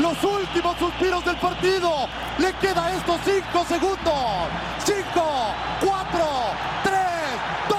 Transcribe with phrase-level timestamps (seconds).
[0.00, 1.90] los últimos suspiros del partido.
[2.38, 4.48] Le queda estos 5 segundos.
[4.84, 5.02] 5,
[5.80, 6.20] 4,
[6.84, 6.94] 3,
[7.68, 7.78] 2,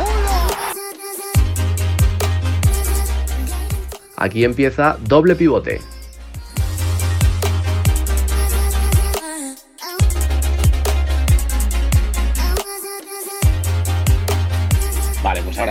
[0.00, 0.08] 1.
[4.16, 5.97] Aquí empieza doble pivote.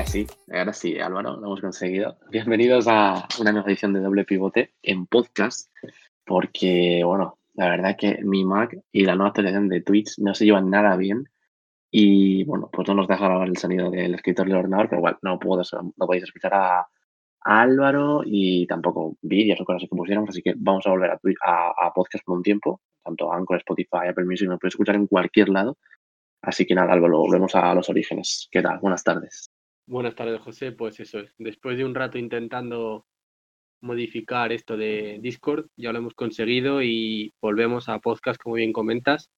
[0.07, 2.17] Sí, ahora sí, Álvaro, lo hemos conseguido.
[2.31, 5.69] Bienvenidos a una nueva edición de Doble Pivote en podcast,
[6.25, 10.45] porque, bueno, la verdad que mi Mac y la nueva actualización de Twitch no se
[10.45, 11.25] llevan nada bien
[11.91, 15.17] y, bueno, pues no nos deja grabar el sonido del escritor del ordenador, pero igual
[15.21, 16.87] no, puedo, no podéis escuchar a,
[17.41, 22.25] Álvaro y tampoco vídeos o cosas que pusiéramos, así que vamos a volver a, podcast
[22.25, 25.77] por un tiempo, tanto Anchor, Spotify, Apple Music, me puedes escuchar en cualquier lado
[26.41, 28.47] Así que nada, Álvaro, volvemos a los orígenes.
[28.51, 28.79] ¿Qué tal?
[28.79, 29.49] Buenas tardes.
[29.87, 30.73] Buenas tardes, José.
[30.73, 31.33] Pues eso es.
[31.37, 33.05] Después de un rato intentando
[33.81, 39.29] modificar esto de Discord, ya lo hemos conseguido y volvemos a podcast, como bien comentas,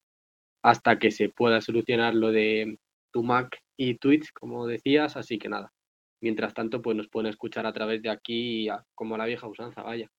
[0.64, 2.80] hasta que se pueda solucionar lo de
[3.12, 5.18] tu Mac y Twitch, como decías.
[5.18, 5.72] Así que nada.
[6.20, 10.10] Mientras tanto, pues nos pueden escuchar a través de aquí, como la vieja usanza, vaya.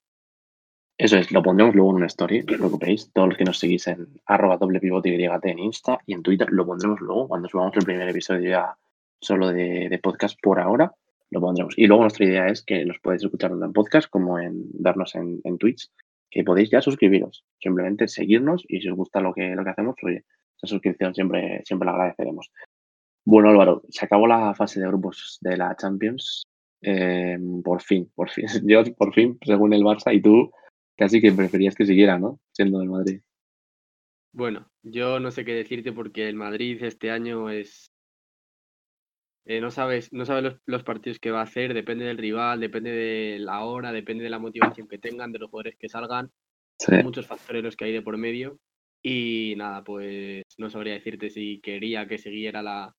[0.97, 3.11] Eso es, lo pondremos luego en una story, no os preocupéis.
[3.13, 7.01] Todos los que nos seguís en arroba doble en Insta y en Twitter lo pondremos
[7.01, 8.77] luego cuando subamos el primer episodio ya
[9.21, 10.93] solo de, podcast por ahora.
[11.31, 11.75] Lo pondremos.
[11.77, 15.15] Y luego nuestra idea es que los podéis escuchar tanto en podcast como en vernos
[15.15, 15.89] en, Twitch.
[16.31, 17.45] Que podéis ya suscribiros.
[17.59, 20.25] Simplemente seguirnos y si os gusta lo que, lo que hacemos, oye,
[20.57, 22.51] esa suscripción siempre, siempre la agradeceremos.
[23.25, 26.45] Bueno, Álvaro, se acabó la fase de grupos de la Champions.
[26.83, 28.47] Eh, por fin, por fin.
[28.65, 30.51] Yo, por fin, según el Barça, y tú,
[31.01, 32.39] Casi que preferías que siguiera, ¿no?
[32.53, 33.23] Siendo del Madrid.
[34.33, 37.90] Bueno, yo no sé qué decirte porque el Madrid este año es.
[39.47, 42.91] Eh, no sabes, no sabes los, partidos que va a hacer, depende del rival, depende
[42.91, 46.31] de la hora, depende de la motivación que tengan, de los jugadores que salgan.
[47.03, 48.59] muchos factores los que hay de por medio.
[49.03, 52.95] Y nada, pues no sabría decirte si quería que siguiera la,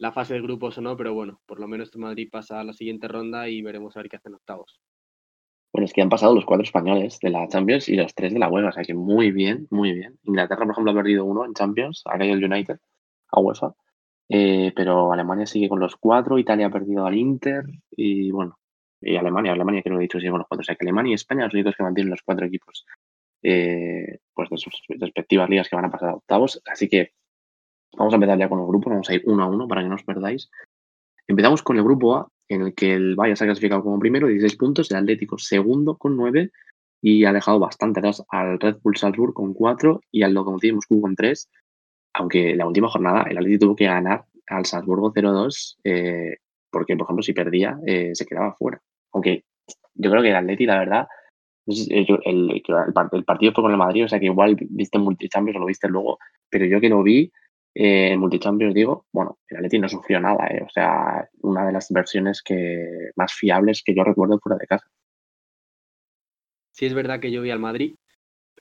[0.00, 2.72] la fase de grupos o no, pero bueno, por lo menos Madrid pasa a la
[2.72, 4.80] siguiente ronda y veremos a ver qué hacen octavos.
[5.72, 8.38] Bueno, es que han pasado los cuatro españoles de la Champions y los tres de
[8.38, 10.18] la UEFA, o sea que muy bien, muy bien.
[10.24, 12.78] Inglaterra, por ejemplo, ha perdido uno en Champions, ha caído el United
[13.30, 13.74] a UEFA,
[14.32, 18.58] eh, pero Alemania sigue con los cuatro, Italia ha perdido al Inter y bueno,
[19.00, 21.14] y Alemania, Alemania que he dicho sigue con los cuatro, o sea que Alemania y
[21.14, 22.86] España los únicos que mantienen los cuatro equipos
[23.42, 27.10] eh, pues de sus respectivas ligas que van a pasar a octavos, así que
[27.96, 29.88] vamos a empezar ya con los grupos, vamos a ir uno a uno para que
[29.88, 30.48] no os perdáis.
[31.26, 34.28] Empezamos con el grupo A, en el que el Bayern se ha clasificado como primero,
[34.28, 36.50] 16 puntos, el Atlético segundo con 9
[37.02, 41.00] y ha dejado bastante atrás al Red Bull Salzburg con 4 y al Lokomotiv Moscú
[41.00, 41.50] con 3,
[42.12, 46.36] aunque la última jornada el Atlético tuvo que ganar al Salzburgo 0-2 eh,
[46.70, 48.80] porque, por ejemplo, si perdía eh, se quedaba fuera.
[49.12, 49.44] Aunque
[49.94, 51.08] yo creo que el Atlético, la verdad,
[51.66, 55.60] el, el, el, partido fue con el Madrid, o sea que igual viste Multichampions o
[55.60, 57.30] lo viste luego, pero yo que lo vi,
[57.74, 61.72] eh, en Multichampions digo, bueno, el Atleti no sufrió nada, eh, o sea, una de
[61.72, 64.86] las versiones que más fiables que yo recuerdo fuera de casa.
[66.72, 67.94] Sí, es verdad que yo vi al Madrid.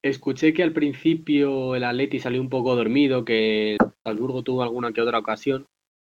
[0.01, 5.01] Escuché que al principio el Atleti salió un poco dormido, que Salzburgo tuvo alguna que
[5.01, 5.65] otra ocasión,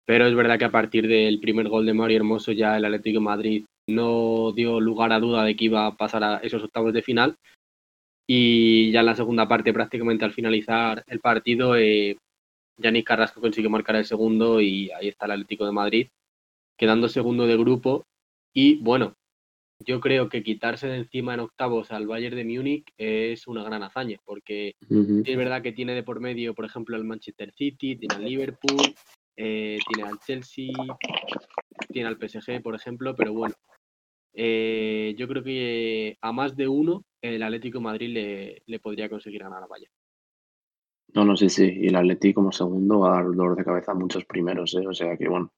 [0.04, 3.20] pero es verdad que a partir del primer gol de Mario Hermoso ya el Atlético
[3.20, 6.92] de Madrid no dio lugar a duda de que iba a pasar a esos octavos
[6.92, 7.36] de final.
[8.28, 12.16] Y ya en la segunda parte, prácticamente al finalizar el partido, eh,
[13.04, 16.08] Carrasco consigue marcar el segundo y ahí está el Atlético de Madrid,
[16.76, 18.04] quedando segundo de grupo.
[18.52, 19.14] Y bueno,
[19.84, 23.82] yo creo que quitarse de encima en octavos al Bayern de Múnich es una gran
[23.82, 28.14] hazaña, porque es verdad que tiene de por medio, por ejemplo, el Manchester City, tiene
[28.14, 28.94] al Liverpool,
[29.36, 30.72] eh, tiene al Chelsea,
[31.88, 33.54] tiene al PSG, por ejemplo, pero bueno,
[34.32, 39.08] eh, yo creo que a más de uno el Atlético de Madrid le, le podría
[39.08, 39.92] conseguir ganar a Bayern.
[41.14, 41.64] No, no, sí, sí.
[41.64, 44.86] Y el Atleti como segundo va a dar dolor de cabeza a muchos primeros, ¿eh?
[44.86, 45.52] O sea que bueno.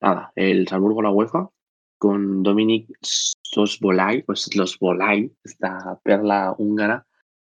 [0.00, 1.50] Nada, el Salzburgo la UEFA
[1.98, 7.06] con Dominic Sosbolay, pues los Bolay, esta perla húngara,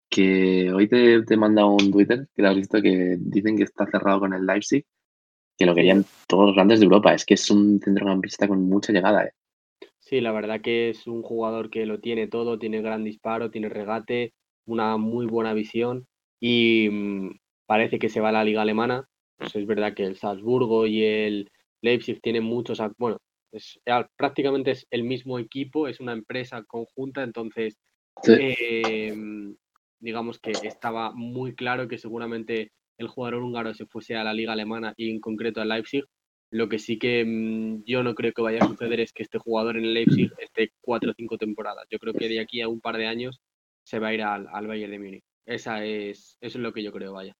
[0.08, 3.64] que hoy te, te he mandado un Twitter que lo has visto que dicen que
[3.64, 4.86] está cerrado con el Leipzig,
[5.56, 7.12] que lo querían todos los grandes de Europa.
[7.12, 9.32] Es que es un centrocampista con mucha llegada, ¿eh?
[9.98, 13.68] Sí, la verdad que es un jugador que lo tiene todo, tiene gran disparo, tiene
[13.68, 14.32] regate,
[14.64, 16.06] una muy buena visión
[16.40, 19.06] y mm, parece que se va a la liga alemana.
[19.36, 21.50] Pues es verdad que el Salzburgo y el
[21.82, 23.18] Leipzig tienen muchos, bueno,
[23.52, 23.80] es,
[24.16, 27.78] prácticamente es el mismo equipo, es una empresa conjunta, entonces
[28.24, 29.56] em,
[30.00, 34.52] digamos que estaba muy claro que seguramente el jugador húngaro se fuese a la liga
[34.52, 36.04] alemana y en concreto al Leipzig.
[36.50, 39.38] Lo que sí que mm, yo no creo que vaya a suceder es que este
[39.38, 41.86] jugador en el Leipzig esté cuatro o cinco temporadas.
[41.90, 43.40] Yo creo que de aquí a un par de años
[43.84, 45.24] se va a ir al, al Bayern de Múnich.
[45.46, 47.34] Esa es, eso es lo que yo creo, vaya.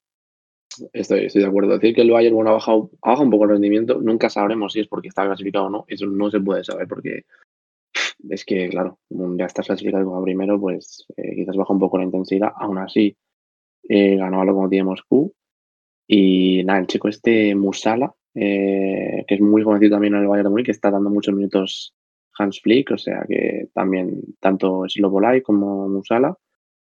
[0.92, 1.78] Estoy, de acuerdo.
[1.78, 2.90] Decir que el Bayern bueno, ha, bajado,
[3.20, 5.84] un poco el rendimiento, nunca sabremos si es porque está clasificado o no.
[5.88, 7.24] Eso no se puede saber porque
[8.30, 12.04] es que, claro, ya estás clasificado como primero, pues eh, quizás baja un poco la
[12.04, 12.52] intensidad.
[12.56, 13.16] Aún así,
[13.88, 15.32] eh, ganó algo como tiene Moscú.
[16.06, 20.44] Y nada, el chico este Musala, eh, que es muy jovencito también en el Bayern
[20.44, 21.94] de Múnich, que está dando muchos minutos
[22.38, 26.36] Hans Flick, o sea que también tanto Slobolai como Musala,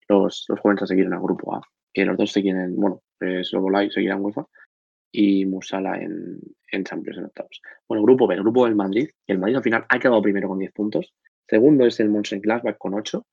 [0.09, 1.63] los, los jóvenes a seguir en el grupo A,
[1.93, 4.47] que los dos seguirán, en, bueno, Slobolai seguirá en UEFA
[5.13, 6.41] y Musala en,
[6.73, 7.61] en Champions en octavos.
[7.89, 10.49] Bueno, grupo B, el grupo del Madrid, y el Madrid al final ha quedado primero
[10.49, 11.15] con 10 puntos,
[11.49, 13.25] segundo es el Mönchengladbach con 8,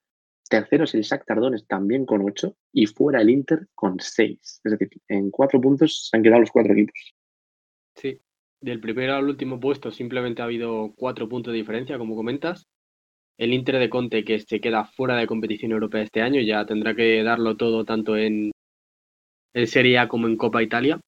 [0.49, 4.61] tercero es el Shakhtar Donetsk también con 8 y fuera el Inter con 6.
[4.63, 7.13] Es decir, en 4 puntos se han quedado los cuatro equipos.
[7.95, 8.19] Sí,
[8.61, 12.67] del primero al último puesto simplemente ha habido cuatro puntos de diferencia, como comentas.
[13.37, 16.95] El Inter de Conte, que se queda fuera de competición europea este año, ya tendrá
[16.95, 18.52] que darlo todo tanto en,
[19.53, 20.99] en Serie A como en Copa Italia.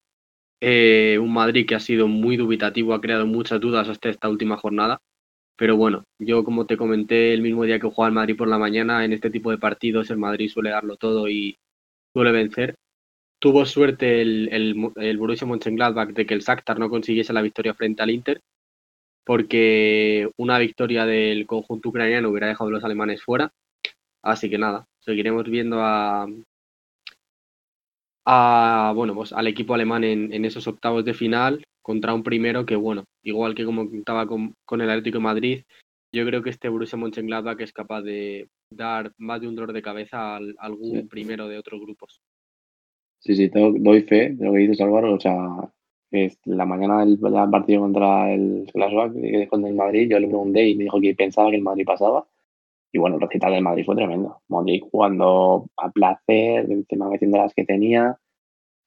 [0.62, 4.58] Eh, un Madrid que ha sido muy dubitativo, ha creado muchas dudas hasta esta última
[4.58, 5.00] jornada.
[5.58, 8.58] Pero bueno, yo como te comenté el mismo día que jugaba el Madrid por la
[8.58, 11.58] mañana, en este tipo de partidos el Madrid suele darlo todo y
[12.14, 12.76] suele vencer.
[13.40, 17.74] Tuvo suerte el, el, el Borussia Mönchengladbach de que el Shakhtar no consiguiese la victoria
[17.74, 18.42] frente al Inter,
[19.26, 23.52] porque una victoria del conjunto ucraniano hubiera dejado a los alemanes fuera.
[24.24, 26.28] Así que nada, seguiremos viendo a,
[28.26, 32.66] a bueno, pues al equipo alemán en, en, esos octavos de final contra un primero
[32.66, 35.62] que, bueno, igual que como contaba con, con el Atlético de Madrid,
[36.12, 39.82] yo creo que este Borussia Mönchengladbach es capaz de dar más de un dolor de
[39.82, 41.08] cabeza a algún sí.
[41.08, 42.22] primero de otros grupos.
[43.20, 45.36] Sí, sí, doy fe de lo que dices Álvaro, o sea,
[46.12, 49.14] es la mañana del, del partido contra el Glasgow,
[49.50, 52.26] contra el Madrid, yo le pregunté y me dijo que pensaba que el Madrid pasaba
[52.96, 54.42] y bueno, el recital del Madrid fue tremendo.
[54.48, 58.18] Madrid jugando a placer, encima metiendo las que tenía.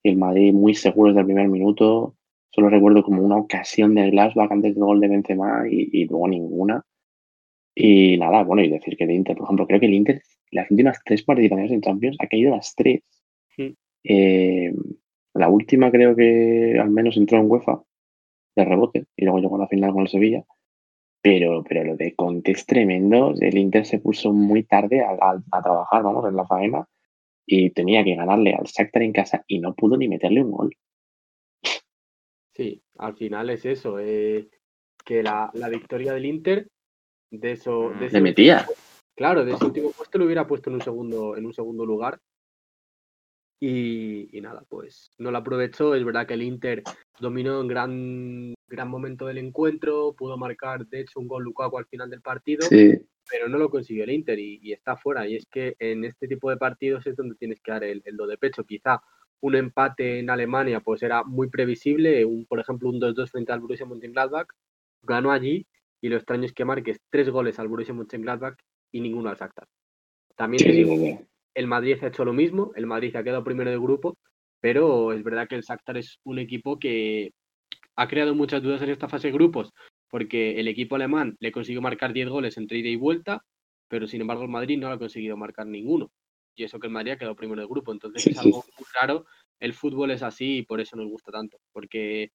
[0.03, 2.15] Y el Madrid muy seguro desde el primer minuto.
[2.49, 6.27] Solo recuerdo como una ocasión del Glasgow antes del gol de Benzema y, y, luego
[6.27, 6.83] ninguna.
[7.75, 10.23] Y nada, bueno, y decir que el Inter, por ejemplo, creo que el Inter,
[10.53, 13.03] las últimas tres participaciones en Champions, ha caído las tres.
[13.55, 13.77] Sí.
[14.05, 14.73] Eh,
[15.35, 17.83] la última creo que al menos entró en UEFA
[18.57, 20.45] de rebote y luego llegó a la final con el Sevilla.
[21.29, 23.35] Pero, pero lo de Conte es tremendo.
[23.39, 26.89] El Inter se puso muy tarde a, a, a, trabajar, vamos, en la faena
[27.45, 30.75] y tenía que ganarle al Shakhtar en casa y no pudo ni meterle un gol.
[32.55, 34.49] Sí, al final es eso, eh,
[35.05, 36.67] que la, la, victoria del Inter
[37.31, 37.91] de eso...
[37.91, 38.61] De Le metía.
[38.61, 38.77] Último,
[39.15, 42.19] claro, de ese último puesto lo hubiera puesto en un segundo, en un segundo lugar.
[43.61, 45.95] Y, y, nada, pues no lo aprovechó.
[45.95, 46.83] Es verdad que el Inter
[47.21, 51.87] dominó en gran, gran momento del encuentro, pudo marcar de hecho un gol Lukaku al
[51.87, 52.99] final del partido, sí.
[53.31, 55.27] pero no lo consiguió el Inter y, y, está fuera.
[55.27, 58.17] Y es que en este tipo de partidos es donde tienes que dar el, el
[58.17, 58.65] do de pecho.
[58.65, 59.01] Quizá
[59.41, 63.61] un empate en Alemania pues era muy previsible, un, por ejemplo un 2-2 frente al
[63.61, 64.49] Borussia Mönchengladbach,
[65.03, 65.67] ganó allí
[66.01, 68.59] y lo extraño es que marques tres goles al Borussia Mönchengladbach
[68.93, 69.67] y ninguno al Shakhtar.
[70.37, 71.19] También sí, digo, sí,
[71.55, 74.17] el Madrid ha hecho lo mismo, el Madrid ha quedado primero de grupo,
[74.61, 77.33] pero es verdad que el Shakhtar es un equipo que
[77.99, 79.75] ha creado muchas dudas en esta fase de grupos,
[80.09, 83.45] porque el equipo alemán le consiguió marcar 10 goles entre ida y vuelta,
[83.89, 86.13] pero sin embargo el Madrid no ha conseguido marcar ninguno.
[86.55, 87.91] Y eso que el Madrid ha quedado primero de grupo.
[87.91, 89.27] Entonces sí, es algo muy raro.
[89.59, 92.31] El fútbol es así y por eso nos gusta tanto, porque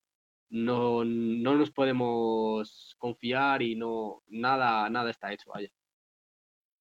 [0.50, 5.70] no, no nos podemos confiar y no nada, nada está hecho, vaya.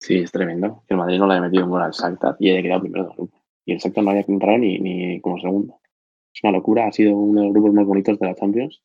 [0.01, 0.83] Sí, es tremendo.
[0.89, 3.05] Que el Madrid no le haya metido un gol al Shakhtar y haya quedado primero
[3.05, 3.45] del grupo.
[3.65, 5.79] Y el Shakhtar no haya entrado ni, ni como segundo.
[6.35, 6.87] Es una locura.
[6.87, 8.83] Ha sido uno de los grupos más bonitos de la Champions.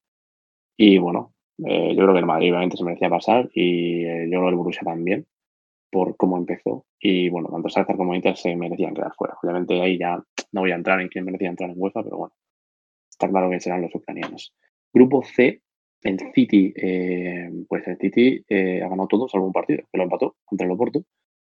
[0.78, 1.34] Y bueno,
[1.66, 4.50] eh, yo creo que el Madrid obviamente se merecía pasar y eh, yo creo que
[4.50, 5.26] el Borussia también
[5.92, 6.86] por cómo empezó.
[7.00, 9.36] Y bueno, tanto como Inter se merecían quedar fuera.
[9.42, 12.34] Obviamente ahí ya no voy a entrar en quién merecía entrar en UEFA, pero bueno,
[13.10, 14.54] está claro que serán los ucranianos.
[14.94, 15.62] Grupo C,
[16.04, 20.36] el City, eh, pues el City ha ganado todo salvo un partido, que lo empató
[20.46, 21.04] contra el Oporto.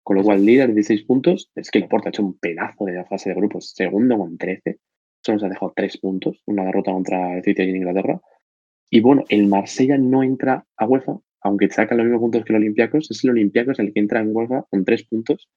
[0.03, 2.85] Con lo cual, líder de 16 puntos, es que el Oporto ha hecho un pedazo
[2.85, 4.79] de la fase de grupos, segundo con 13,
[5.27, 8.19] solo se ha dejado 3 puntos, una derrota contra el City en Inglaterra.
[8.89, 12.57] Y bueno, el Marsella no entra a UEFA, aunque saca los mismos puntos que el
[12.57, 15.49] Olympiacos, es el Olympiacos el que entra en UEFA con 3 puntos,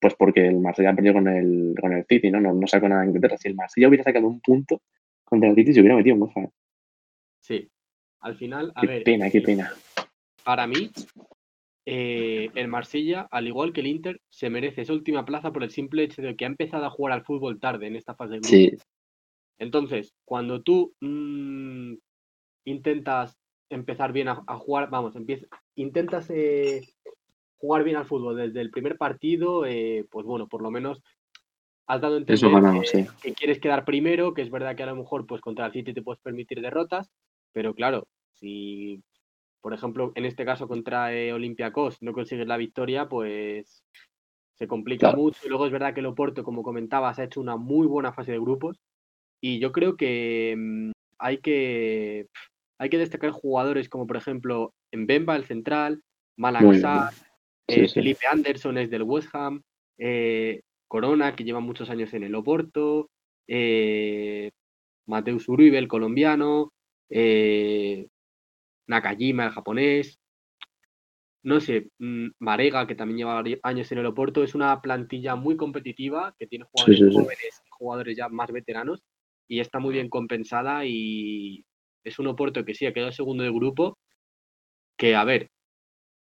[0.00, 2.40] pues porque el Marsella ha perdido con el, con el City, ¿no?
[2.40, 2.52] ¿no?
[2.52, 3.36] No sacó nada en Inglaterra.
[3.38, 4.82] Si el Marsella hubiera sacado un punto
[5.24, 6.50] contra el City, se hubiera metido en UEFA.
[7.40, 7.68] Sí,
[8.20, 9.04] al final, a qué ver.
[9.04, 9.72] pena, qué pena.
[10.44, 10.90] Para mí,
[11.86, 15.70] eh, el Marsella, al igual que el Inter, se merece esa última plaza por el
[15.70, 18.38] simple hecho de que ha empezado a jugar al fútbol tarde en esta fase de
[18.40, 18.48] grupo.
[18.48, 18.72] Sí.
[19.58, 21.94] Entonces, cuando tú mmm,
[22.64, 23.36] intentas
[23.70, 26.82] empezar bien a, a, jugar, vamos, empieza, intentas eh,
[27.56, 31.02] jugar bien al fútbol desde el primer partido, eh, pues bueno, por lo menos
[31.86, 33.08] has dado a entender ganamos, que, sí.
[33.22, 35.92] que quieres quedar primero, que es verdad que a lo mejor pues contra el City
[35.92, 37.10] te puedes permitir derrotas,
[37.52, 39.02] pero claro, si
[39.64, 43.82] por ejemplo en este caso contra eh, Olympiacos no consigues la victoria, pues
[44.58, 45.22] se complica Claro.
[45.22, 45.40] mucho.
[45.42, 48.32] Y luego es verdad que el Oporto, como comentabas, ha hecho una muy buena fase
[48.32, 48.78] de grupos
[49.40, 52.26] y yo creo que mm, hay que
[52.78, 56.02] hay que destacar jugadores como por ejemplo Mbemba, el central,
[56.36, 57.94] Sí, eh, sí.
[57.94, 59.62] Felipe Anderson es del West Ham,
[59.96, 63.08] eh, Corona, que lleva muchos años en el Oporto,
[63.48, 64.50] eh,
[65.06, 66.70] Mateus Uribe, el colombiano,
[67.08, 68.08] eh,
[68.86, 70.20] Nakajima, el japonés,
[71.44, 75.56] no sé, mm, Marega, que también lleva años en el Oporto, es una plantilla muy
[75.56, 77.14] competitiva, que tiene jugadores sí, sí.
[77.14, 79.02] jóvenes jugadores ya más veteranos,
[79.46, 81.64] y está muy bien compensada y
[82.02, 83.98] es un Oporto que sí, ha quedado segundo de grupo,
[84.96, 85.50] que a ver,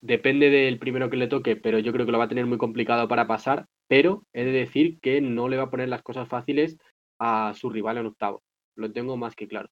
[0.02, 2.58] depende del primero que le toque, pero yo creo que lo va a tener muy
[2.58, 6.28] complicado para pasar, pero he de decir que no le va a poner las cosas
[6.28, 6.76] fáciles
[7.18, 8.42] a su rival en octavo.
[8.74, 9.70] Lo tengo más que claro.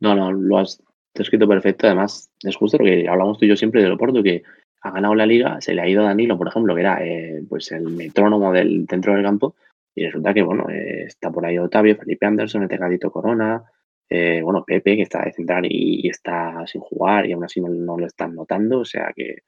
[0.00, 0.82] No, no, lo has
[1.14, 1.86] descrito perfecto.
[1.86, 4.42] Además, es justo lo que hablamos tú y yo siempre del Oporto, que
[4.82, 7.42] ha ganado la liga, se le ha ido a Danilo, por ejemplo, que era eh,
[7.48, 9.56] pues el metrónomo del centro del campo,
[9.94, 13.64] y resulta que, bueno, eh, está por ahí Otavio, Felipe Anderson, el Tecadito Corona,
[14.08, 17.68] eh, bueno, Pepe, que está de central y, está sin jugar, y aún así no,
[17.68, 19.38] no lo están notando, o sea que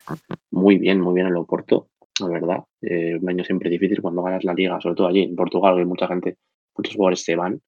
[0.51, 1.89] muy bien, muy bien el Oporto,
[2.21, 2.65] la verdad.
[2.83, 6.09] Un año siempre difícil cuando ganas la liga, sobre todo allí en Portugal, que mucha
[6.09, 6.37] gente,
[6.77, 7.61] muchos jugadores se van,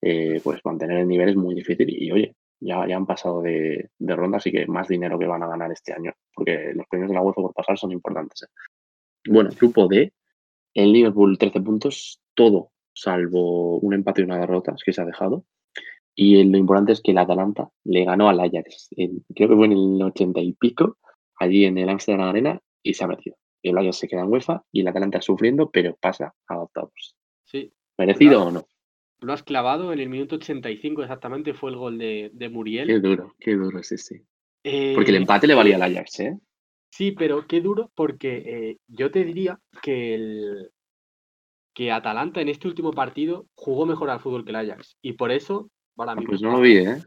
[0.00, 2.34] pues mantener el nivel es muy difícil y, oye,
[2.64, 5.70] ya, ya han pasado de, de ronda, así que más dinero que van a ganar
[5.72, 8.42] este año, porque los premios de la UEFA por pasar son importantes.
[8.42, 8.46] ¿eh?
[9.28, 10.12] Bueno, grupo D,
[10.74, 15.04] el Liverpool 13 puntos, todo salvo un empate y una derrota, es que se ha
[15.06, 15.44] dejado.
[16.14, 19.66] Y lo importante es que el Atalanta le ganó al Ajax, en- creo que fue
[19.66, 20.98] en el 80 y pico,
[21.38, 23.36] allí en el Amsterdam Arena, y se ha metido.
[23.62, 27.16] El Ajax se queda en UEFA y el Atalanta sufriendo, pero pasa a octavos.
[27.44, 28.48] Sí, ¿Merecido Claro.
[28.48, 28.64] o no?
[29.22, 32.88] Lo has clavado en el minuto 85 exactamente, fue el gol de, de Muriel.
[32.88, 34.16] Qué duro, qué duro, sí, sí.
[34.94, 36.38] Porque el Eh, empate le valía al Ajax, ¿eh?
[36.90, 40.70] Sí, pero qué duro porque eh, yo te diría que el
[41.74, 45.30] que Atalanta en este último partido jugó mejor al fútbol que el Ajax y por
[45.32, 47.02] eso para Ah, mí pues no lo vi, ¿eh?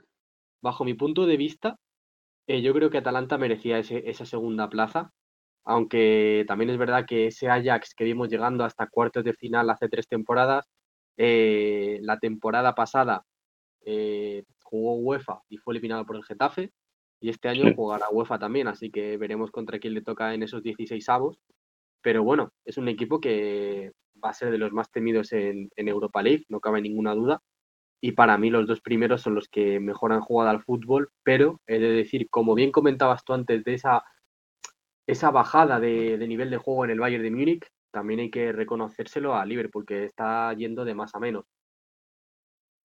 [0.61, 1.77] bajo mi punto de vista
[2.47, 5.11] eh, yo creo que Atalanta merecía ese- esa segunda plaza
[5.65, 9.87] aunque también es verdad que ese Ajax que vimos llegando hasta cuartos de final hace
[9.89, 10.65] tres temporadas
[11.17, 13.25] eh, la temporada pasada
[13.85, 16.71] eh, jugó UEFA y fue eliminado por el Getafe
[17.21, 17.73] y este año Sí.
[17.75, 21.39] jugará UEFA también, así que veremos contra quién le toca en esos 16 avos.
[22.01, 23.91] Pero bueno, es un equipo que
[24.23, 27.41] va a ser de los más temidos en, en Europa League, no cabe ninguna duda.
[28.01, 31.61] Y para mí los dos primeros son los que mejor han jugado al fútbol, pero
[31.65, 34.03] he de decir, como bien comentabas tú antes de esa,
[35.07, 38.51] esa bajada de, de nivel de juego en el Bayern de Múnich, también hay que
[38.51, 41.45] reconocérselo a Liverpool, que está yendo de más a menos.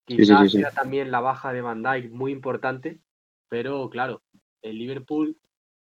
[0.07, 0.57] Quizás sí, sí.
[0.59, 3.01] sea también la baja de Van Dijk muy importante,
[3.49, 4.21] pero claro,
[4.61, 5.37] el Liverpool,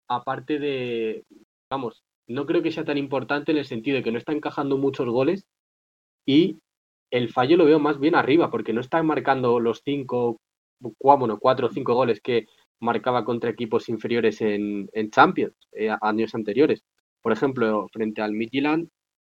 [0.09, 1.23] aparte de,
[1.69, 4.77] vamos, no creo que sea tan importante en el sentido de que no está encajando
[4.77, 5.47] muchos goles
[6.25, 6.59] y
[7.09, 10.41] el fallo lo veo más bien arriba, porque no está marcando los cinco,
[10.99, 12.47] bueno, cuatro o cinco goles que
[12.81, 16.83] marcaba contra equipos inferiores en, en Champions eh, años anteriores.
[17.21, 18.89] Por ejemplo, frente al Midtjylland,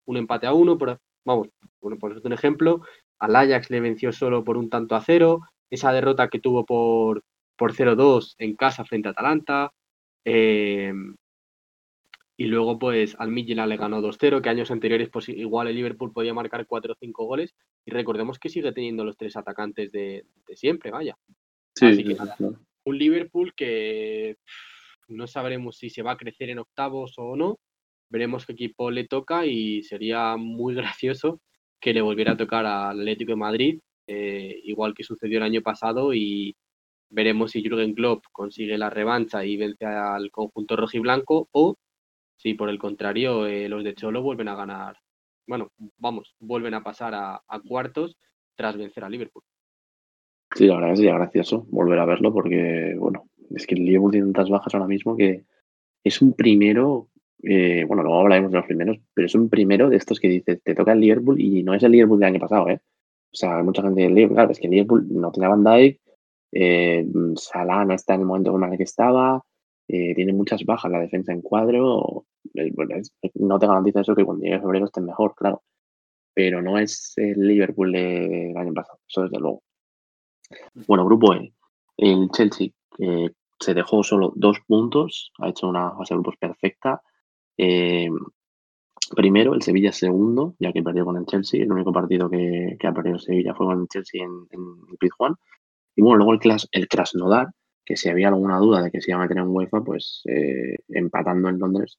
[0.06, 0.78] un empate a uno,
[1.24, 1.48] vamos,
[1.80, 2.82] bueno, por un ejemplo,
[3.18, 5.40] al Ajax le venció solo por un tanto a cero,
[5.70, 7.22] esa derrota que tuvo por,
[7.56, 9.72] por 0-2 en casa frente a Atalanta,
[10.24, 10.92] eh,
[12.36, 16.12] y luego pues al Midtjylland le ganó 2-0, que años anteriores pues igual el Liverpool
[16.12, 17.54] podía marcar 4 o 5 goles,
[17.84, 21.16] y recordemos que sigue teniendo los tres atacantes de, de siempre, vaya.
[21.74, 22.36] Sí, Así sí, que nada.
[22.84, 24.36] Un Liverpool que
[25.08, 27.58] no sabremos si se va a crecer en octavos o no,
[28.12, 31.40] veremos qué equipo le toca y sería muy gracioso
[31.80, 35.62] que le volviera a tocar al Atlético de Madrid, eh, igual que sucedió el año
[35.62, 36.54] pasado y
[37.10, 41.76] veremos si Jürgen Klopp consigue la revancha y vence al conjunto rojiblanco o
[42.36, 44.96] si por el contrario eh, los de Cholo vuelven a ganar,
[45.46, 48.16] bueno, vamos, vuelven a pasar a, cuartos
[48.54, 49.42] tras vencer a Liverpool.
[50.54, 54.12] Sí, la verdad que sería gracioso volver a verlo porque, bueno, es que el Liverpool
[54.12, 55.44] tiene tantas bajas ahora mismo que
[56.04, 57.08] es un primero,
[57.42, 60.62] eh, bueno, luego hablaremos de los primeros, pero es un primero de estos que dices,
[60.62, 62.80] te toca el Liverpool y no es el Liverpool del año pasado, ¿eh?
[63.32, 65.48] O sea, hay mucha gente del Liverpool, claro, es que el Liverpool no tiene a
[65.48, 66.00] Van Dijk,
[66.52, 67.06] eh,
[67.36, 69.42] Salah no está en el momento en el que estaba,
[69.88, 72.26] eh, tiene muchas bajas la defensa en cuadro,
[73.34, 75.62] no te garantiza eso que cuando llegue febrero estén mejor, claro,
[76.34, 79.62] pero no es el Liverpool del año pasado, eso desde luego.
[80.86, 81.52] Bueno, grupo E.
[81.96, 82.70] El Chelsea
[83.62, 87.02] se dejó solo dos puntos, ha hecho una fase de grupos perfecta.
[87.56, 88.08] Eh,
[89.16, 91.62] primero, el Sevilla segundo, ya que perdió con el Chelsea.
[91.62, 94.98] El único partido que, ha perdido el Sevilla fue con el Chelsea en, en el
[94.98, 95.36] Pizjuán.
[95.94, 97.48] Y bueno, luego el, Kras, el Krasnodar,
[97.84, 100.76] que si había alguna duda de que se iban a tener un UEFA, pues eh,
[100.88, 101.98] empatando en Londres,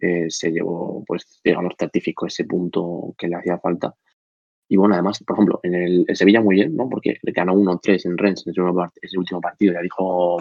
[0.00, 3.94] eh, se llevó, pues, digamos, certificó ese punto que le hacía falta.
[4.68, 6.88] Y bueno, además, por ejemplo, en el, Sevilla muy bien, ¿no?
[6.88, 8.52] Porque le ganó 1-3 en Rennes en
[9.02, 9.74] ese, último partido.
[9.74, 10.38] Ya dijo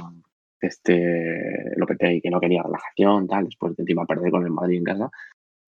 [0.61, 4.83] este Lopetegui que no quería relajación, tal, después de encima perder con el Madrid en
[4.83, 5.09] casa.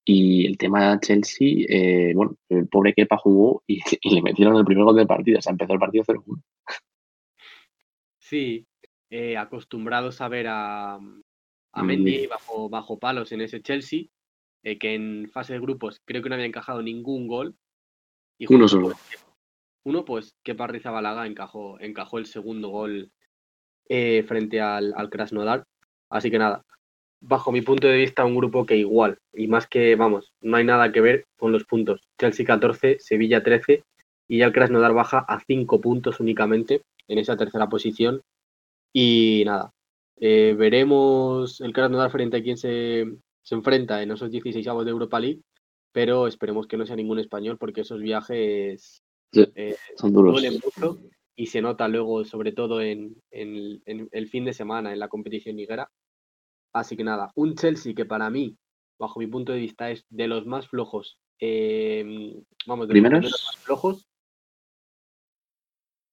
[0.05, 3.79] Y el tema de Chelsea, eh, bueno, el pobre Kepa jugó y,
[4.09, 5.39] le metieron el primer gol del partido.
[5.39, 6.41] O sea, empezó el partido 0-1.
[8.17, 8.65] Sí,
[9.09, 14.05] eh, acostumbrados a ver a, a Mendy bajo, bajo palos en ese Chelsea,
[14.63, 17.55] eh, que en fase de grupos creo que no había encajado ningún gol.
[18.37, 18.93] Y uno solo.
[19.83, 23.11] Uno, pues, que Rizabalaga encajó, encajó el segundo gol
[23.89, 25.65] eh, frente al, al Krasnodar.
[26.09, 26.63] Así que nada,
[27.21, 30.63] bajo mi punto de vista, un grupo que igual, y más que, vamos, no hay
[30.63, 32.07] nada que ver con los puntos.
[32.17, 33.83] Chelsea 14, Sevilla 13,
[34.27, 38.21] y ya el Krasnodar baja a 5 puntos únicamente en esa tercera posición.
[38.93, 39.73] Y nada,
[40.17, 43.05] eh, veremos el Krasnodar frente a quien se,
[43.43, 45.41] se enfrenta en esos 16 avos de Europa League,
[45.91, 49.03] pero esperemos que no sea ningún español porque esos viajes
[49.33, 50.33] eh, son duros.
[50.33, 50.99] duelen mucho
[51.39, 53.81] y se nota luego, sobre todo en, en,
[54.11, 55.89] el fin de semana en la competición liguera.
[56.73, 58.57] Así que nada, un Chelsea que para mí,
[58.99, 61.17] bajo mi punto de vista, es de los más flojos.
[61.39, 62.35] Eh,
[62.67, 64.05] vamos, de los más flojos.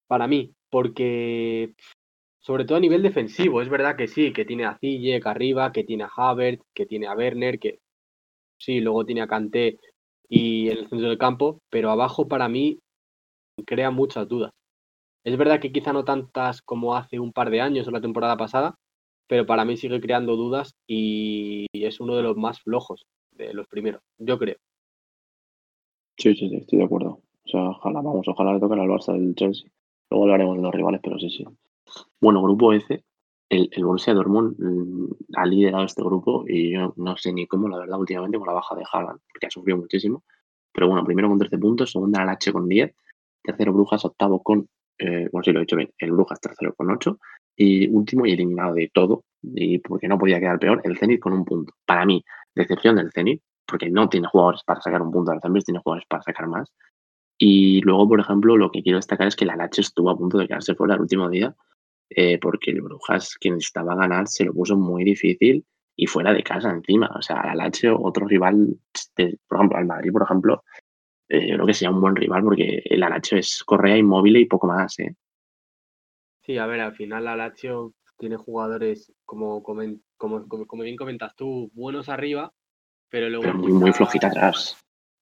[0.07, 1.75] Para mí, porque
[2.39, 5.83] sobre todo a nivel defensivo, es verdad que sí, que tiene a Ziyech arriba, que
[5.83, 7.81] tiene a Havertz, que tiene a Werner, que
[8.59, 9.81] sí, luego tiene a Kanté
[10.29, 12.79] y en el centro del campo, pero abajo para mí
[13.67, 14.53] crea muchas dudas.
[15.27, 18.37] Es verdad que quizá no tantas como hace un par de años o la temporada
[18.37, 18.79] pasada,
[19.27, 23.67] pero para mí sigue creando dudas y es uno de los más flojos de los
[23.67, 24.55] primeros, yo creo.
[26.17, 27.23] Sí, sí, sí, estoy de acuerdo.
[27.45, 29.69] O sea, ojalá, vamos, ojalá le toque al Barça del Chelsea.
[30.11, 31.45] Luego hablaremos de los rivales, pero sí, sí.
[32.21, 33.03] Bueno, grupo F,
[33.49, 37.69] el, el Borussia Dortmund mm, ha liderado este grupo y yo no sé ni cómo,
[37.69, 40.23] la verdad, últimamente con la baja de Haaland, porque ha sufrido muchísimo.
[40.73, 42.95] Pero bueno, primero con 13 puntos, segundo el H con 10,
[43.43, 47.19] tercero Brujas, octavo con, eh, bueno, lo he dicho bien, el Brujas tercero con 8
[47.57, 51.33] y último y eliminado de todo, y porque no podía quedar peor, el Zenit con
[51.33, 51.73] un punto.
[51.87, 52.23] Para mí,
[52.55, 56.23] decepción del Zenit, porque no tiene jugadores para sacar un punto Zenit, tiene jugadores para
[56.23, 56.73] sacar más.
[57.39, 60.39] Y luego, por ejemplo, lo que quiero destacar es que la Lache estuvo a punto
[60.39, 61.55] de quedarse fuera el último día,
[62.11, 65.65] eh, porque el Brujas, que necesitaba ganar, se lo puso muy difícil
[65.97, 67.11] y fuera de casa encima.
[67.17, 68.79] O sea, la Lache, otro rival,
[69.49, 70.63] por ejemplo, al Madrid, por ejemplo,
[71.29, 74.47] eh, yo creo que sería un buen rival porque el Alacho es Correa inmóvil y
[74.47, 74.99] poco más.
[74.99, 75.15] ¿eh?
[76.43, 79.85] Sí, a ver, al final la Lazio tiene jugadores, como, como,
[80.17, 82.53] como, bien comentas tú, buenos arriba,
[83.11, 83.53] pero luego...
[83.55, 84.77] muy, muy flojita atrás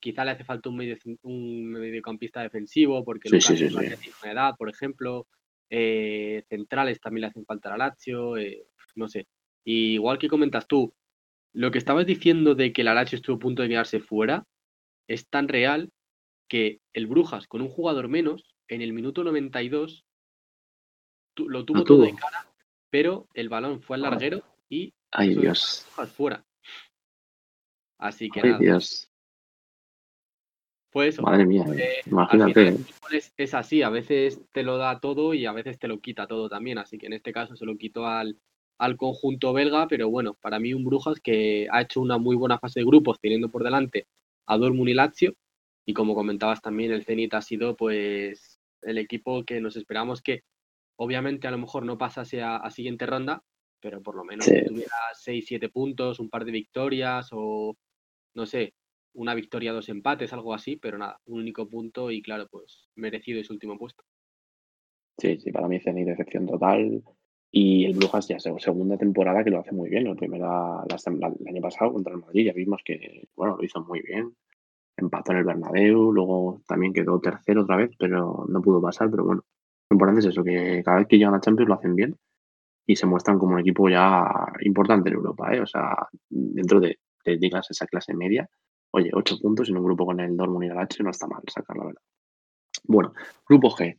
[0.04, 4.54] quizá le hace falta un, medio, un mediocampista defensivo, porque sí, sí, sí, una edad,
[4.58, 5.26] por ejemplo.
[5.70, 9.26] Eh, centrales también le hacen falta a Lazio, eh, no sé.
[9.64, 10.92] igual que comentas tú,
[11.54, 14.44] lo que estabas diciendo de que la Lazio estuvo a punto de quedarse fuera
[15.08, 15.90] es tan real
[16.48, 20.04] que el Brujas, con un jugador menos, en el minuto 92
[21.36, 22.46] lo tuvo, todo en cara,
[22.90, 25.86] pero el balón fue al larguero y Ay, Dios.
[26.14, 26.44] fuera.
[27.98, 29.10] Así que Ay, Dios.
[30.90, 31.64] Pues Madre mía,
[32.06, 32.76] imagínate.
[33.36, 36.48] Es, así, a veces te lo da todo y a veces te lo quita todo
[36.48, 36.78] también.
[36.78, 38.38] Así que en este caso se lo quitó al,
[38.78, 42.60] al conjunto belga, pero bueno, para mí un Brujas que ha hecho una muy buena
[42.60, 44.06] fase de grupos, teniendo por delante
[44.46, 45.34] a Dortmund y Lazio.
[45.86, 50.42] Y como comentabas también, el Zenit ha sido pues el equipo que nos esperamos que
[50.96, 53.42] obviamente a lo mejor no pasase a, siguiente ronda,
[53.80, 57.76] pero por lo menos tuviera 6-7 puntos, un par de victorias o
[58.34, 58.74] no sé,
[59.14, 63.40] una victoria, dos empates, algo así, pero nada, un único punto y claro, pues merecido
[63.40, 64.04] ese último puesto.
[65.18, 67.02] Sí, sí, para mí Zenit decepción total.
[67.56, 70.04] Y el Brujas ya segunda temporada que lo hace muy bien.
[70.08, 74.00] La primera, el año pasado contra el Madrid ya vimos que, bueno, lo hizo muy
[74.02, 74.34] bien.
[74.96, 79.08] Empató en el Bernabéu, luego también quedó tercero otra vez, pero no pudo pasar.
[79.08, 79.44] Pero bueno,
[79.88, 82.16] lo importante es eso, que cada vez que llegan a Champions lo hacen bien
[82.86, 84.24] y se muestran como un equipo ya
[84.62, 85.60] importante en Europa, ¿eh?
[85.60, 88.48] O sea, dentro de, de digas esa clase media,
[88.96, 91.42] Oye, ocho puntos en un grupo con el Dortmund y el H no está mal
[91.52, 92.02] sacar, la verdad.
[92.84, 93.12] Bueno,
[93.48, 93.98] grupo G.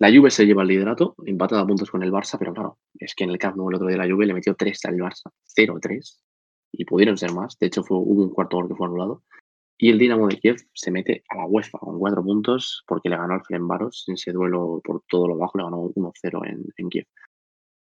[0.00, 3.14] La Juve se lleva el liderato, empatada a puntos con el Barça, pero claro, es
[3.16, 5.30] que en el Camp Nou el otro día la Juve le metió 3 al Barça,
[5.56, 6.20] 0-3,
[6.72, 7.58] y pudieron ser más.
[7.58, 9.24] De hecho, fue, hubo un cuarto gol que fue anulado.
[9.76, 13.16] Y el Dinamo de Kiev se mete a la UEFA con cuatro puntos porque le
[13.16, 16.88] ganó al Ferenbaros en ese duelo por todo lo bajo, le ganó 1-0 en, en
[16.88, 17.06] Kiev.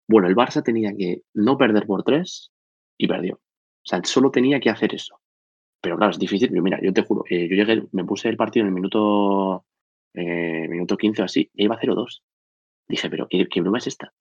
[0.08, 2.52] Bueno, el Barça tenía que no perder por 3
[2.98, 3.36] y perdió.
[3.36, 5.20] O sea, solo tenía que hacer eso.
[5.80, 6.48] Pero claro, es difícil.
[6.48, 9.64] Pero mira, yo te juro, eh, yo llegué, me puse el partido en el minuto,
[10.14, 12.22] eh, minuto 15 o así, e iba 0-2.
[12.88, 14.12] Dije, pero ¿qué, qué broma es esta?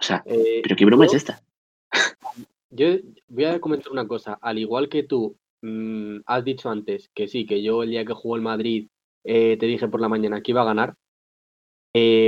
[0.00, 1.42] o sea, Eh, ¿pero qué broma yo- es esta?
[2.70, 2.86] Yo
[3.28, 4.38] voy a comentar una cosa.
[4.42, 8.12] Al igual que tú mm, has dicho antes que sí, que yo el día que
[8.12, 8.88] jugó el Madrid
[9.24, 10.94] eh, te dije por la mañana que iba a ganar.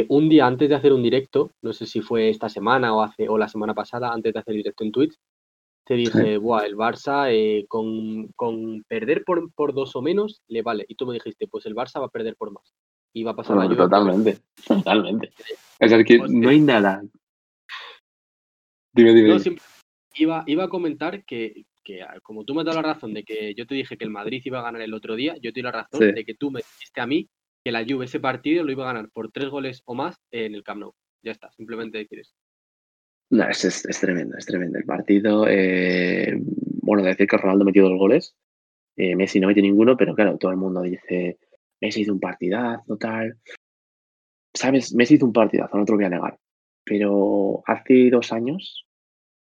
[0.09, 3.29] un día antes de hacer un directo, no sé si fue esta semana o hace
[3.29, 5.15] o la semana pasada, antes de hacer directo en Twitch,
[5.91, 10.63] te dije, Buah, el Barça eh, con, con perder por, por dos o menos le
[10.63, 10.85] vale.
[10.87, 12.73] Y tú me dijiste, pues el Barça va a perder por más.
[13.13, 15.33] Y va a pasar la Juve por totalmente, totalmente.
[15.81, 17.03] O sea, que no hay nada.
[18.93, 19.31] Dime, dime.
[19.31, 19.41] No,
[20.15, 23.25] iba, iba a comentar que, que, ah, como tú me has dado la razón de
[23.25, 25.61] que yo te dije que el Madrid iba a ganar el otro día, yo te
[25.61, 26.13] doy la razón Sí.
[26.13, 27.29] de que tú me dijiste a mí
[27.65, 30.55] que la Juve ese partido lo iba a ganar por tres goles o más en
[30.55, 30.95] el Camp Nou.
[31.25, 32.33] Ya está, simplemente decir eso.
[33.31, 34.79] No, es, es, es tremendo, es tremendo.
[34.79, 36.37] El partido, eh,
[36.83, 38.35] bueno, decir que Ronaldo metió dos goles,
[38.97, 41.39] eh, Messi no metió ninguno, pero claro, todo el mundo dice,
[41.81, 43.39] Messi hizo un partidazo, tal.
[44.53, 44.95] ¿Sabes?
[44.95, 46.39] Messi hizo un partidazo, no te lo voy a negar.
[46.85, 48.87] Pero hace dos años,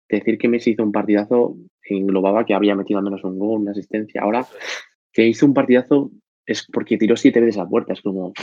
[0.10, 3.72] decir que Messi hizo un partidazo englobaba que había metido al menos un gol, una
[3.72, 4.22] asistencia.
[4.22, 4.48] Ahora,
[5.14, 6.12] que hizo un partidazo
[6.46, 7.94] es porque tiró siete veces a puerta.
[7.94, 8.34] Es como,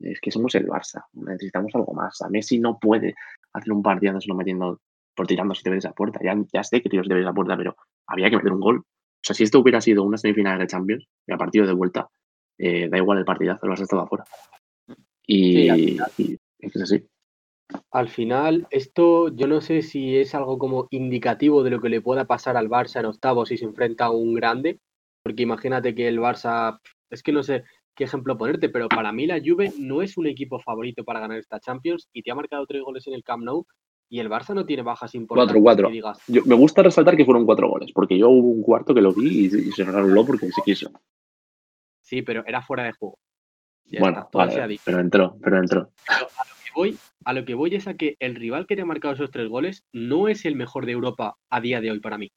[0.00, 2.22] es que somos el Barça, necesitamos algo más.
[2.22, 3.14] A Messi no puede
[3.54, 4.80] hacer un partidazo solo metiendo,
[5.14, 6.20] por tirando siete veces a puerta.
[6.22, 8.78] Ya, ya sé que tiró siete veces a puerta, pero había que meter un gol.
[8.78, 12.08] O sea, si esto hubiera sido una semifinal de Champions, y a partido de vuelta,
[12.58, 14.24] eh, da igual el partidazo, el Barça estaba afuera.
[15.26, 15.70] Y,
[16.14, 17.06] Sí, y es así.
[17.90, 22.02] Al final, esto yo no sé si es algo como indicativo de lo que le
[22.02, 24.80] pueda pasar al Barça en octavos si se enfrenta a un grande,
[25.22, 26.78] porque imagínate que el Barça,
[27.10, 27.64] es que no sé
[27.94, 31.38] qué ejemplo ponerte, pero para mí la Juve no es un equipo favorito para ganar
[31.38, 33.66] esta Champions y te ha marcado tres goles en el Camp Nou
[34.08, 35.60] y el Barça no tiene bajas importantes.
[35.62, 35.88] cuatro.
[35.88, 38.94] que digas, Yo, me gusta resaltar que fueron cuatro goles, porque yo hubo un cuarto
[38.94, 40.90] que lo vi y, y se anuló porque se quiso.
[42.00, 43.18] sí, pero era fuera de juego.
[43.86, 44.82] Ya bueno, vale, ha dicho.
[44.84, 45.90] pero entró, pero entró.
[46.06, 49.14] que voy, a lo que voy es a que el rival que te ha marcado
[49.14, 52.30] esos tres goles no es el mejor de Europa a día de hoy para mí.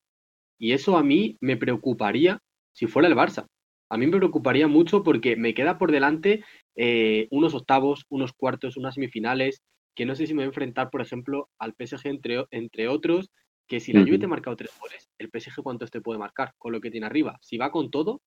[0.60, 2.39] Y eso a mí me preocuparía
[2.74, 3.46] si fuera el Barça.
[3.89, 6.43] A mí me preocuparía mucho porque me queda por delante
[6.76, 9.63] eh, unos octavos, unos cuartos, unas semifinales,
[9.95, 13.32] que no sé si me voy a enfrentar, por ejemplo, al PSG entre, entre otros,
[13.67, 14.19] que si la Juve Ujú.
[14.19, 17.06] te ha marcado tres goles, el PSG cuántos te puede marcar con lo que tiene
[17.06, 17.38] arriba.
[17.41, 18.21] Si va con todo,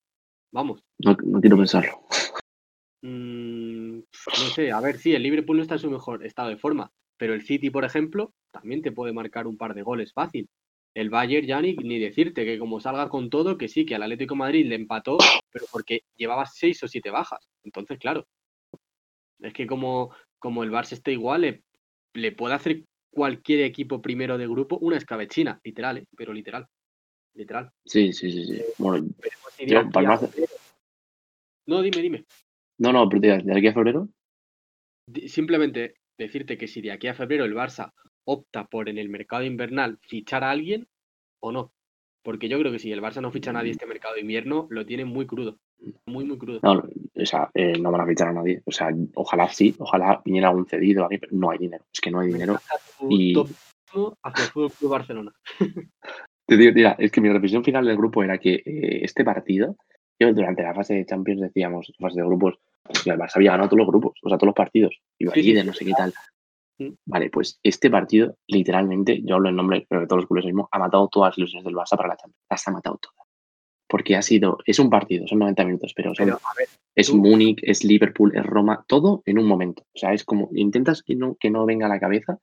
[0.52, 0.82] vamos.
[0.98, 2.00] No, no quiero pensarlo.
[3.02, 4.00] Mm,
[4.38, 6.90] no sé, a ver, sí, el Liverpool no está en su mejor estado de forma,
[7.16, 10.48] pero el City, por ejemplo, también te puede marcar un par de goles fácil.
[10.94, 14.02] El Bayern, ya ni, ni decirte que como salga con todo, que sí, que al
[14.02, 15.18] Atlético de Madrid le empató,
[15.52, 17.48] pero porque llevaba seis o siete bajas.
[17.62, 18.26] Entonces, claro,
[19.40, 21.62] es que como, como el Barça esté igual, le,
[22.14, 26.06] le puede hacer cualquier equipo primero de grupo una escabechina, literal, ¿eh?
[26.16, 26.66] pero literal,
[27.34, 27.70] literal.
[27.84, 28.62] Sí, sí, sí, sí.
[28.78, 29.06] Bueno,
[29.58, 30.20] Yo, para a
[31.66, 32.24] no dime, dime.
[32.78, 34.08] no, no, pero de aquí a febrero,
[35.28, 37.92] simplemente decirte que si de aquí a febrero el Barça
[38.24, 40.88] opta por en el mercado invernal fichar a alguien
[41.40, 41.72] o no.
[42.22, 44.66] Porque yo creo que si el Barça no ficha a nadie este mercado de invierno,
[44.70, 45.58] lo tiene muy crudo.
[46.04, 46.60] Muy, muy crudo.
[46.62, 46.72] no,
[47.14, 48.62] o sea, eh, no van a fichar a nadie.
[48.66, 51.84] O sea, ojalá sí, ojalá viniera algún cedido, aquí, pero no hay dinero.
[51.92, 52.58] Es que no hay dinero.
[53.08, 55.32] y- topismo hacia el Fútbol Club Barcelona.
[56.46, 59.76] Te digo, mira, es que mi reflexión final del grupo era que eh, este partido,
[60.18, 62.58] yo durante la fase de Champions decíamos, fase de grupos,
[63.06, 65.54] el Barça había ganado todos los grupos, o sea, todos los partidos, iba Sí, sí,
[65.54, 66.12] no sé qué tal.
[67.06, 70.78] Vale, pues este partido, literalmente, yo hablo en nombre creo, de todos los mismo, ha
[70.78, 72.44] matado todas las ilusiones del Barça para la Champions.
[72.48, 73.26] Las ha matado todas.
[73.88, 77.08] Porque ha sido, es un partido, son 90 minutos, pero, son- Pero, a ver, es
[77.08, 79.82] tú- Múnich, es Liverpool, es Roma, todo en un momento.
[79.94, 82.38] O sea, es como, intentas que no, que no venga a la cabeza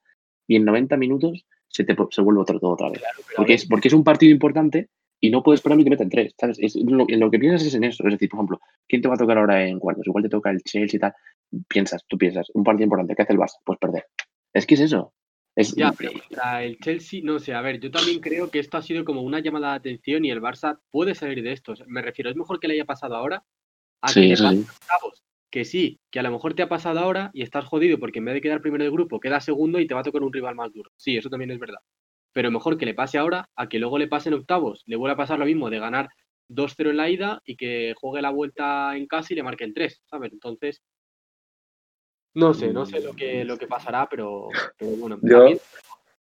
[0.46, 3.00] y en 90 minutos se, te, se vuelve otro todo otra vez.
[3.00, 4.88] claro, Porque es, porque es un partido importante
[5.20, 6.58] y no puedes esperar y te meten tres, ¿sabes?
[6.60, 8.06] Es lo, lo que piensas es en eso.
[8.06, 10.06] Es decir, por ejemplo, ¿quién te va a tocar ahora en cuartos?
[10.06, 11.12] Igual te toca el Chelsea y tal.
[11.66, 13.56] Piensas, tú piensas, un partido importante, ¿qué hace el Barça?
[13.64, 14.04] Pues perder.
[14.58, 15.12] Es que es eso.
[15.54, 18.76] Es, Ya, pero contra el Chelsea, no sé, a ver, yo también creo que esto
[18.76, 21.74] ha sido como una llamada de atención y el Barça puede salir de esto.
[21.86, 23.44] Me refiero, es mejor que le haya pasado ahora
[24.00, 24.66] a Sí, que le eso pase sí.
[25.50, 28.26] Que sí, que a lo mejor te ha pasado ahora y estás jodido porque en
[28.26, 30.54] vez de quedar primero de grupo, queda segundo y te va a tocar un rival
[30.54, 30.90] más duro.
[30.96, 31.80] Sí, eso también es verdad.
[32.32, 34.82] Pero mejor que le pase ahora a que luego le pase en octavos.
[34.86, 36.08] Le vuelva a pasar lo mismo de ganar
[36.50, 40.02] 2-0 en la ida y que juegue la vuelta en casa y le marquen 3,
[40.04, 40.32] ¿sabes?
[40.32, 40.82] Entonces,
[42.34, 45.18] no sé, no sé lo que, lo que pasará, pero, pero bueno.
[45.22, 45.58] Yo- también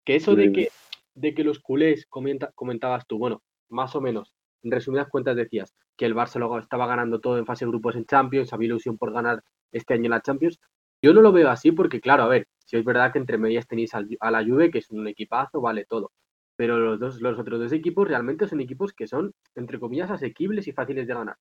[0.04, 0.68] que eso de que,
[1.14, 5.74] de que los culés, comenta- comentabas tú, bueno, más o menos, en resumidas cuentas decías
[5.96, 8.98] que el Barça luego estaba ganando todo en fase de grupos en Champions, había ilusión
[8.98, 9.42] por ganar
[9.72, 10.60] este año la Champions.
[11.02, 13.66] Yo no lo veo así porque, claro, a ver, si es verdad que entre medias
[13.66, 16.12] tenéis al- a la Juve, que es un equipazo, vale todo.
[16.58, 20.66] pero los, dos, los otros dos equipos realmente son equipos que son, entre comillas, asequibles
[20.66, 21.36] y fáciles de ganar.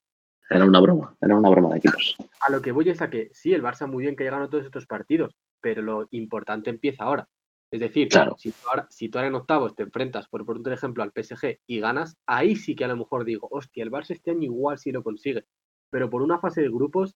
[0.50, 2.16] Era una broma, era una broma de equipos.
[2.42, 4.50] A lo que voy es a que sí, el Barça muy bien que haya ganado
[4.50, 7.28] todos estos partidos, pero lo importante empieza ahora.
[7.72, 8.36] Es decir, Claro.
[8.38, 11.12] si, tú ahora, si tú ahora en octavos te enfrentas, por poner un ejemplo, al
[11.12, 14.44] PSG y ganas, ahí sí que a lo mejor digo, hostia, el Barça este año
[14.44, 15.46] igual sí lo consigue.
[15.90, 17.16] Pero por una fase de grupos,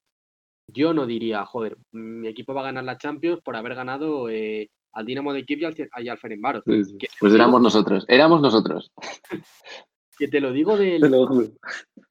[0.67, 4.69] yo no diría, joder, mi equipo va a ganar la Champions por haber ganado eh,
[4.93, 6.63] al Dinamo de Kiev y al, y al Ferencváros.
[6.65, 8.91] Pues éramos nosotros, éramos nosotros.
[10.19, 11.47] que te lo digo del, Te lo juro.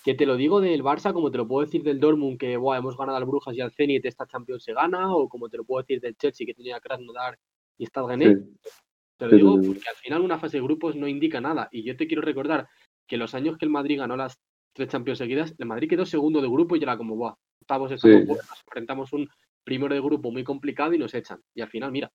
[0.05, 2.79] que te lo digo del Barça, como te lo puedo decir del Dortmund, que buah,
[2.79, 5.64] hemos ganado al Brujas y al Zenit, esta Champions se gana, o como te lo
[5.64, 7.38] puedo decir del Chelsea, que tenía Krasnodar
[7.77, 8.35] y está el Gené.
[8.35, 8.71] Sí.
[9.18, 11.68] Te lo Sí, digo sí, porque al final una fase de grupos no indica nada.
[11.71, 12.66] Y yo te quiero recordar
[13.07, 14.38] que los años que el Madrid ganó las
[14.73, 18.29] tres Champions seguidas, el Madrid quedó segundo de grupo y era como, buah, estamos buenos,
[18.29, 19.29] nos enfrentamos un
[19.64, 21.40] primero de grupo muy complicado y nos echan.
[21.55, 22.11] Y al final, mira.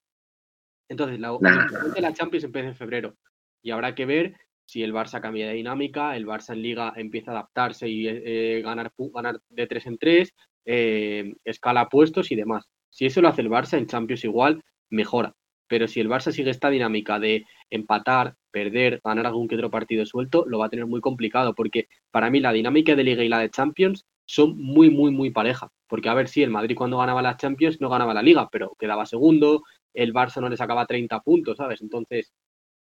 [0.89, 1.67] Entonces, la, Nah.
[1.99, 3.15] la Champions empieza en febrero.
[3.62, 7.32] Y habrá que ver si el Barça cambia de dinámica, el Barça en Liga empieza
[7.32, 10.34] a adaptarse y eh, ganar, pu- ganar de tres en tres,
[10.65, 12.65] eh, escala puestos y demás.
[12.89, 15.34] Si eso lo hace el Barça en Champions igual, mejora.
[15.67, 20.06] Pero si el Barça sigue esta dinámica de empatar, perder, ganar algún que otro partido
[20.06, 23.30] suelto, lo va a tener muy complicado, porque para mí la dinámica de Liga y
[23.30, 25.69] la de Champions son muy, muy, muy pareja.
[25.88, 28.76] Porque a ver si el Madrid cuando ganaba la Champions no ganaba la Liga, pero
[28.80, 31.82] quedaba segundo, el Barça no le sacaba 30 puntos, ¿sabes?
[31.82, 32.34] Entonces,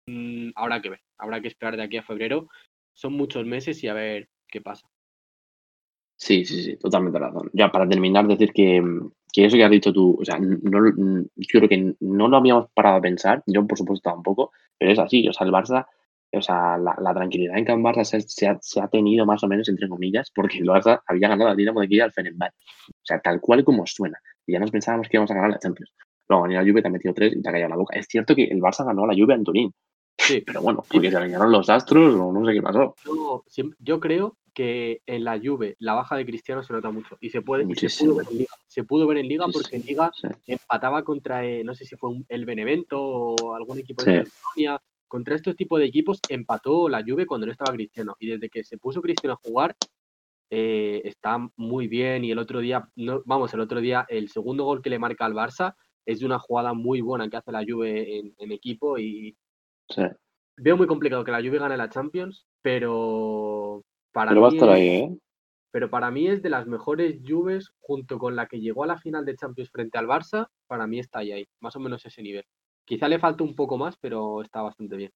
[0.07, 2.49] mm, habrá que ver, habrá que esperar de aquí a febrero.
[2.95, 4.88] Son muchos meses y a ver qué pasa.
[6.17, 7.51] Sí, sí, sí, totalmente razón.
[7.53, 8.81] Ya para terminar, decir que,
[9.33, 10.55] que eso que has dicho tú, o sea, no,
[11.37, 14.99] yo creo que no lo habíamos parado a pensar, yo por supuesto tampoco, pero es
[15.01, 15.87] así, o sea, el Barça,
[16.33, 19.69] o sea, la, tranquilidad en Can Barça se, ha, se ha tenido más o menos,
[19.69, 22.57] entre comillas, porque el Barça había ganado al Dinamo de Kiev al Fenerbahce.
[22.88, 24.19] O sea, tal cual como suena.
[24.47, 25.93] Y ya nos pensábamos que íbamos a ganar la Champions.
[26.29, 27.99] Luego venía la Juve, te ha metido tres y te ha callado la boca.
[27.99, 29.75] Es cierto que el Barça ganó la Juve en Turín,
[30.18, 32.94] Sí, pero bueno, porque se alinearon los astros o no sé qué pasó.
[33.81, 37.40] yo, creo que en la Juve la baja de Cristiano se nota mucho y se
[37.42, 38.55] puede y se pudo ver en Liga.
[38.66, 40.29] Se pudo ver en Liga Sí, porque en Liga sí.
[40.46, 44.81] empataba contra, eh, no sé si fue un- el Benevento o algún equipo de Polonia.
[45.09, 48.14] Contra estos tipos de equipos empató la Juve cuando no estaba Cristiano.
[48.18, 49.77] Y desde que se puso Cristiano a jugar,
[50.51, 52.25] eh, está muy bien.
[52.25, 55.25] Y el otro día, no, vamos, el otro día, el segundo gol que le marca
[55.25, 55.75] al Barça
[56.07, 58.98] es de una jugada muy buena que hace la Juve en, en equipo.
[58.98, 59.37] Y
[59.88, 60.03] Sí.
[60.57, 64.57] veo muy complicado que la Juve gane la Champions, pero para Pero va a mí
[64.57, 65.18] estar es- ahí, ¿eh?
[65.73, 68.99] pero para mí es de las mejores Juves junto con la que llegó a la
[68.99, 72.23] final de Champions frente al Barça, para mí está ahí, ahí, más o menos ese
[72.23, 72.45] nivel.
[72.85, 75.11] Quizá le falta un poco más, pero está bastante bien.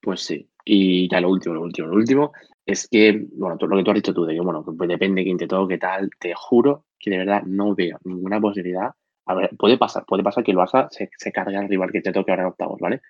[0.00, 0.48] Pues sí.
[0.64, 2.32] Y ya lo último, lo último, lo último
[2.66, 5.20] es que, bueno, tú- lo que tú has dicho tú, de que, bueno, pues depende
[5.22, 8.90] de quién te toque, tal, te juro que de verdad no veo ninguna posibilidad.
[9.26, 12.02] A ver, puede pasar, puede pasar que el Barça se, se cargue al rival que
[12.02, 13.00] te toque ahora en octavos, ¿vale?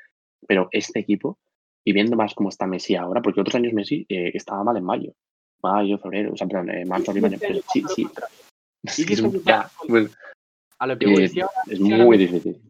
[0.47, 1.39] Pero este equipo,
[1.85, 4.85] y viendo más cómo está Messi ahora, porque otros años Messi eh, estaba mal en
[4.85, 5.13] mayo,
[5.63, 8.07] mayo, febrero, o sea, perdón, eh, marzo, abril, mayo, pero sí, sí.
[8.83, 9.71] Es Y que es, que un- se ya,
[10.79, 12.61] A lo que voy, sí, es ahora muy difícil.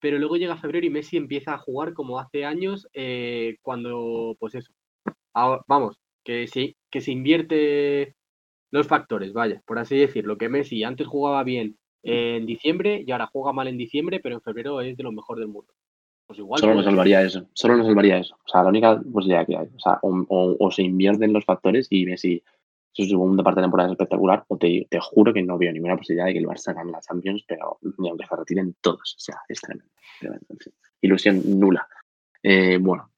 [0.00, 4.54] pero luego llega febrero y Messi empieza a jugar como hace años, eh, cuando, pues
[4.56, 4.72] eso,
[5.32, 8.14] ahora- vamos, que sí, que se invierte
[8.70, 13.28] los factores, vaya, por así decirlo, que Messi antes jugaba bien en diciembre y ahora
[13.32, 15.72] juega mal en diciembre, pero en febrero es de lo mejor del mundo.
[16.32, 16.60] Pues igual.
[16.60, 16.90] Solo nos puede ser.
[16.92, 17.48] salvaría eso.
[17.54, 18.34] Solo nos salvaría eso.
[18.44, 19.66] O sea, la única posibilidad que hay.
[19.74, 22.42] O sea, o, o- o se invierten los factores y Messi
[22.94, 25.96] su segunda parte de temporada es espectacular, o te, te juro que no veo ninguna
[25.96, 29.14] posibilidad de que el Barça gane la Champions, pero ni aunque se retiren todos.
[29.16, 29.90] O sea, es tremendo.
[30.20, 30.46] tremendo.
[31.00, 31.86] Ilusión nula.
[32.42, 33.10] Eh, bueno,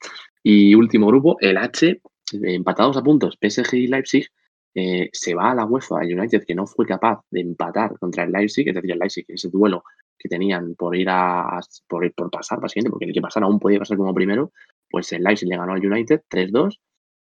[0.44, 2.00] y último grupo, el H,
[2.42, 4.28] empatados a puntos, PSG y Leipzig.
[4.76, 8.24] eh, se va a la UEFA, el United, que no fue capaz de empatar contra
[8.24, 9.82] el Leipzig, es decir, el Leipzig, ese duelo
[10.24, 13.78] que tenían por ir a por, por pasar, básicamente, porque el que pasara aún podía
[13.78, 14.52] pasar como primero,
[14.90, 16.80] pues el Leipzig le ganó al United 3-2.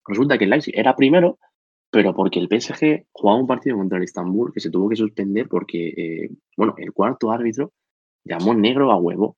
[0.04, 1.38] Resulta que el Leipzig era primero,
[1.90, 5.48] pero porque el PSG jugaba un partido contra el Istanbul que se tuvo que suspender
[5.48, 7.72] porque, eh, bueno, el cuarto árbitro
[8.24, 9.36] llamó negro a huevo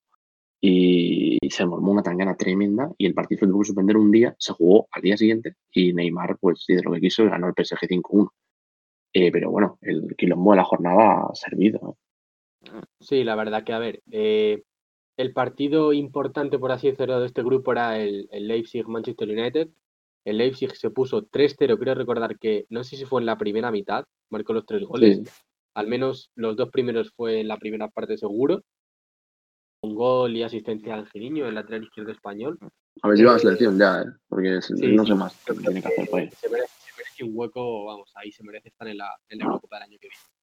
[0.58, 4.34] y se formó una tangana tremenda y el partido se tuvo que suspender un día,
[4.38, 7.86] se jugó al día siguiente y Neymar, pues, hizo lo que quiso ganó el PSG
[7.88, 8.30] 5-1.
[9.12, 11.98] Eh, pero bueno, el quilombo de la jornada ha servido.
[13.00, 14.62] Sí, la verdad que, a ver, eh,
[15.16, 19.68] el partido importante, por así decirlo, de este grupo era el, el Leipzig-Manchester United.
[20.24, 23.70] El Leipzig se puso 3-0, creo recordar que, no sé si fue en la primera
[23.70, 25.18] mitad, marcó los tres goles.
[25.18, 25.24] Sí.
[25.74, 28.62] Al menos los dos primeros fue en la primera parte seguro.
[29.82, 32.58] Un gol y asistencia a Angeliño, el lateral izquierdo español.
[33.02, 34.06] A ver si va a la selección ya, ¿eh?
[34.28, 36.30] porque Sí, no sé más qué tiene que hacer ahí.
[36.32, 39.44] se merece, se merece un hueco, vamos, ahí se merece estar en la, en la
[39.44, 40.39] Eurocopa del año que viene.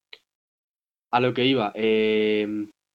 [1.10, 2.46] A lo que iba, eh,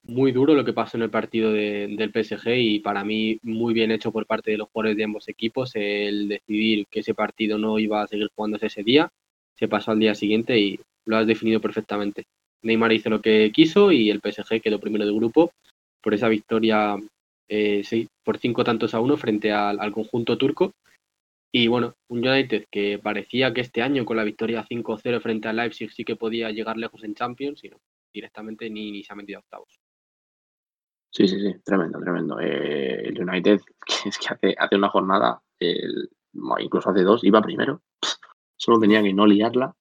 [0.04, 3.73] muy duro lo que pasó en el partido de- del PSG y para mí muy
[3.73, 7.58] bien hecho por parte de los jugadores de ambos equipos el decidir que ese partido
[7.58, 9.10] no iba a seguir jugándose ese día,
[9.58, 12.26] se pasó al día siguiente y lo has definido perfectamente.
[12.62, 15.52] Neymar hizo lo que quiso y el PSG quedó primero del grupo
[16.02, 16.95] por esa victoria
[17.49, 17.84] eh,
[18.23, 20.73] por cinco tantos a uno frente al, al conjunto turco.
[21.54, 25.58] Y bueno, un United que parecía que este año con la victoria 5-0 frente al
[25.58, 27.78] Leipzig sí que podía llegar lejos en Champions y no,
[28.13, 29.80] directamente ni, ni se ha metido a octavos.
[31.12, 32.39] Sí, sí, sí, tremendo, tremendo.
[32.39, 36.10] Eh, el United, que es que hace, hace una jornada, el-
[36.60, 37.82] incluso hace dos, iba primero.
[38.58, 39.76] Solo tenía que no liarla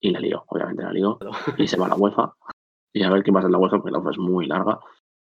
[0.00, 1.18] y la lió, obviamente la lió.
[1.56, 2.34] Y se va a la UEFA.
[2.92, 4.78] Y a ver qué pasa en la UEFA, porque la UEFA es muy larga.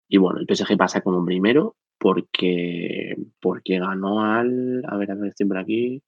[0.08, 4.84] Y bueno, el PSG pasa como primero porque, porque ganó al.
[4.88, 6.02] A ver, a ver, estoy por aquí.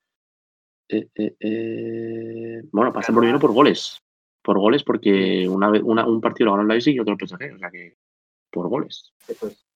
[0.89, 4.01] Eh, eh, eh, Bueno, pasa por primero por goles.
[4.41, 7.27] Por goles, porque una vez, una, un partido lo ganó el Leipzig y otro el
[7.27, 7.55] PSG.
[7.55, 7.95] O sea que
[8.51, 9.13] por goles.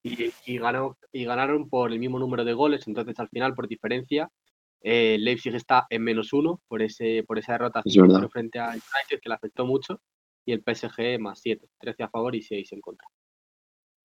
[0.04, 3.68] Y, y ganó, y ganaron por el mismo número de goles, entonces al final, por
[3.68, 4.30] diferencia,
[4.82, 8.22] eh, Leipzig está en menos uno por, ese, por esa derrota Es verdad.
[8.22, 10.00] 5-0 frente a United que le afectó mucho,
[10.46, 13.08] y el PSG más 7, 13 a favor y 6 en contra.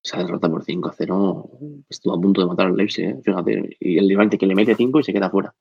[0.03, 3.21] Esa derrota por 5-0 estuvo a punto de matar al Leipzig, ¿eh?
[3.23, 3.77] fíjate.
[3.81, 5.55] Y el Levante que le mete 5 y se queda fuera.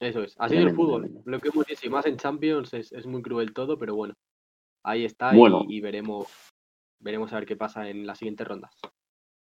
[0.00, 1.10] Eso es, así es el fútbol.
[1.26, 4.14] Lo que hemos dicho, y más en Champions, es, es muy cruel todo, pero bueno,
[4.82, 5.64] ahí está Bueno.
[5.68, 6.26] y, y veremos,
[6.98, 8.74] veremos a ver qué pasa en las siguientes rondas.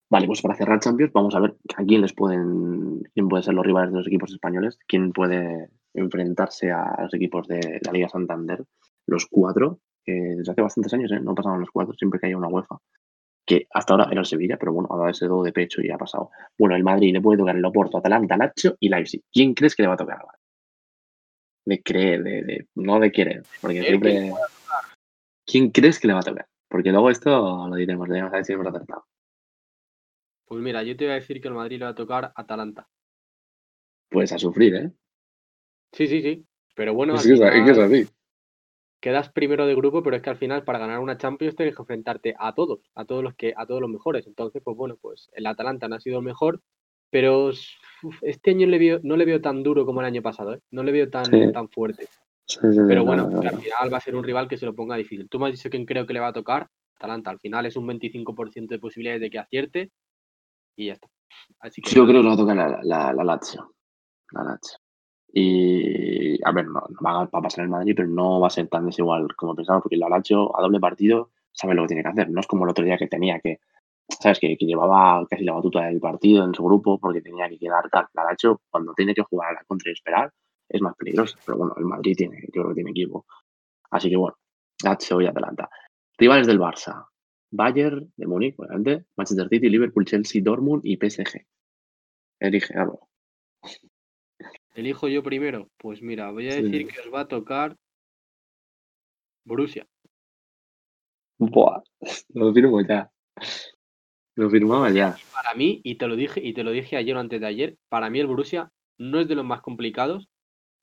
[0.10, 3.54] Vale, pues para cerrar Champions, vamos a ver a quién les pueden, quién pueden ser
[3.54, 8.10] los rivales de los equipos españoles, quién puede enfrentarse a los equipos de la Liga
[8.10, 8.66] Santander,
[9.08, 11.22] los cuatro, que desde hace bastantes años, ¿eh?
[11.22, 12.78] no pasaban los cuatro, siempre que haya una UEFA,
[13.46, 15.90] que hasta ahora era el Sevilla, pero bueno, ha dado ese do de pecho y
[15.90, 16.30] ha pasado.
[16.58, 19.24] Bueno, el Madrid le puede tocar el Oporto, Atalanta, Lazio y Leipzig.
[19.32, 20.40] ¿Quién crees que le va a tocar al?
[21.65, 24.32] De creer, de, de- no de querer, porque siempre...
[25.45, 26.47] ¿Quién crees que le va a tocar?
[26.69, 29.06] Porque luego esto lo diremos, debemos ver si hemos acertado.
[30.45, 32.88] Pues mira, yo te voy a decir que el Madrid le va a tocar Atalanta.
[34.10, 34.91] Pues a sufrir, ¿eh?
[35.93, 36.45] Sí, sí, sí.
[36.76, 38.10] Pero bueno, Es que es- es que es final así.
[39.02, 41.82] quedas primero de grupo, pero es que al final para ganar una Champions tienes que
[41.82, 44.28] enfrentarte a todos, a todos los que, a todos los mejores.
[44.28, 46.62] Entonces, pues bueno, pues el Atalanta no ha sido el mejor,
[47.12, 50.56] pero uf, este año le veo, no le veo tan duro como el año pasado,
[50.56, 50.60] ¿eh?
[50.71, 51.52] No le veo tan, Sí.
[51.52, 52.08] tan fuerte.
[52.47, 53.56] Sí, sí, Pero no, bueno, no, que no.
[53.56, 55.30] al final va a ser un rival que se lo ponga difícil.
[55.30, 56.67] Tú me has dicho quién creo que le va a tocar.
[56.95, 59.91] Atalanta, al final es un 25% de posibilidades de que acierte
[60.76, 61.08] y ya está.
[61.60, 63.74] Así que Yo creo que le va a tocar la, la, la Lazio.
[64.32, 64.78] La Lazio.
[65.34, 68.67] Y a ver, no, no va a, pasar el Madrid, pero no va a ser
[68.67, 72.10] tan desigual como pensamos, porque la Lazio a doble partido sabe lo que tiene que
[72.10, 72.30] hacer.
[72.30, 73.60] No es como el otro día que tenía que,
[74.19, 74.39] ¿sabes?
[74.39, 77.89] Que, que llevaba casi la batuta del partido en su grupo porque tenía que quedar
[78.13, 80.32] Lazio, cuando tiene que jugar a la contra y esperar,
[80.69, 81.38] es más peligrosa.
[81.45, 83.26] Pero bueno, el Madrid tiene, yo creo que tiene equipo.
[83.89, 84.38] Así que bueno,
[84.84, 85.69] Lazio y Atalanta.
[86.17, 87.06] Rivales del Barça.
[87.54, 91.45] Bayern de Múnich, obviamente, Manchester City, Liverpool, Chelsea, Dortmund y PSG.
[92.39, 93.10] Elige algo.
[94.74, 95.69] elijo yo primero.
[95.78, 96.62] Pues mira, voy a Sí.
[96.62, 97.76] decir que os va a tocar
[99.43, 99.86] Borussia.
[101.39, 101.82] Buah,
[102.36, 103.12] lo firmo ya.
[104.36, 105.15] Lo firmaba ya.
[105.34, 107.78] Para mí, y te lo dije, y te lo dije ayer o antes de ayer,
[107.89, 110.30] para mí el Borussia no es de los más complicados,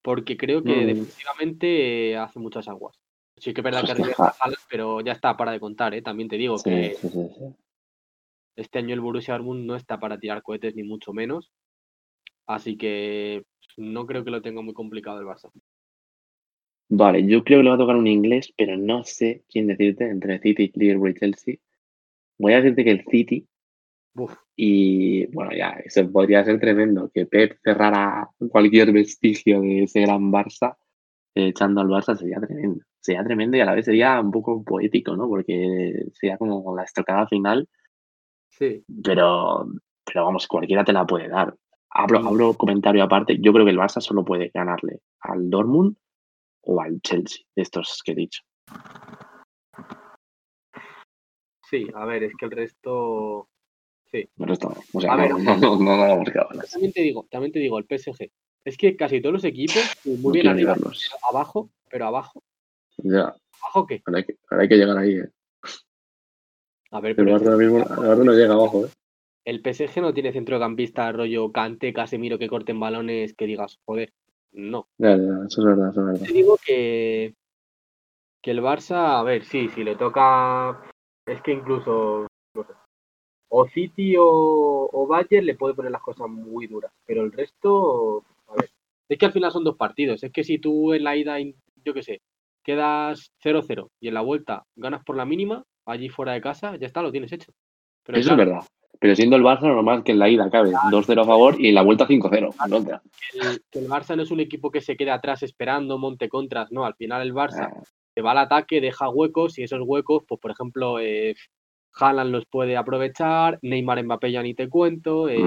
[0.03, 0.87] porque creo que Mm.
[0.87, 2.99] defensivamente eh, hace muchas aguas.
[3.37, 6.03] Sí que es verdad que Hostia, está Haaland, pero ya está para de contar, ¿eh?
[6.03, 7.55] También te digo Sí, que sí, sí, sí.
[8.57, 11.53] este año el Borussia Dortmund no está para tirar cohetes ni mucho menos,
[12.47, 13.45] así que
[13.77, 15.51] no creo que lo tenga muy complicado el Barça.
[16.91, 20.09] Vale, yo creo que le va a tocar un inglés, pero no sé quién decirte
[20.09, 21.57] entre City, Liverpool y Chelsea.
[22.39, 23.47] Voy a decirte que el City,
[24.15, 30.01] Uf, y bueno, ya, eso podría ser tremendo, que Pep cerrara cualquier vestigio de ese
[30.01, 30.77] gran Barça,
[31.35, 32.85] eh, echando al Barça sería tremendo.
[33.01, 35.29] Sería tremendo y a la vez sería un poco poético, ¿no?
[35.29, 37.69] Porque sería como la estocada final
[38.51, 39.67] sí, pero,
[40.05, 41.55] pero vamos, cualquiera te la puede dar.
[41.91, 43.39] Hablo, hablo comentario aparte.
[43.41, 45.97] Yo creo que el Barça solo puede ganarle al Dortmund
[46.63, 48.43] o al Chelsea, de estos que he dicho.
[51.69, 53.49] Sí, a ver, es que el resto...
[54.11, 54.77] Sí, El resto no.
[54.95, 55.31] O sea, A no, ver.
[55.33, 55.77] no,
[56.17, 56.71] no, quedado ganas.
[56.71, 58.31] también te digo, también te digo, el PSG.
[58.65, 60.77] Es que casi todos los equipos, muy bien arriba,
[61.31, 62.43] abajo, pero abajo,
[62.99, 64.03] Ya, ¿abajo qué?
[64.07, 65.13] ahora hay que, ahora hay que llegar ahí.
[65.15, 65.29] ¿eh?
[66.91, 68.87] A ver, El pero Barça ahora mismo el Barça no llega abajo.
[68.87, 68.89] ¿eh?
[69.45, 74.13] el PSG no tiene centrocampista rollo Cante, Casemiro que corten balones que digas, joder,
[74.53, 74.89] no.
[74.99, 76.27] Ya, ya, eso es verdad, eso es verdad.
[76.27, 77.35] Te digo que,
[78.43, 80.83] que el Barça, a ver, sí, si le toca,
[81.29, 82.73] es que incluso, no sé,
[83.51, 88.25] o City o, o Bayern le puede poner las cosas muy duras, pero el resto,
[88.49, 88.71] a ver,
[89.09, 91.37] es que al final son dos partidos, es que si tú en la ida,
[91.85, 92.21] yo qué sé,
[92.63, 96.87] quedas 0-0 y en la vuelta ganas por la mínima, allí fuera de casa, ya
[96.87, 97.53] está, lo tienes hecho.
[98.05, 98.65] Pero Eso es verdad.
[99.01, 101.75] Pero siendo el Barça, normal que en la ida acabe 2-0 a favor y en
[101.75, 103.01] la vuelta 5-0 en contra.
[103.33, 106.85] El, el, Barça no es un equipo que se quede atrás esperando, monte contras, no.
[106.85, 107.83] Al final el Barça ah.
[108.19, 111.37] Se va al ataque, deja huecos y esos huecos, pues por ejemplo, eh,
[111.95, 115.41] Haaland los puede aprovechar, Neymar Mbappé ya ni te cuento, eh,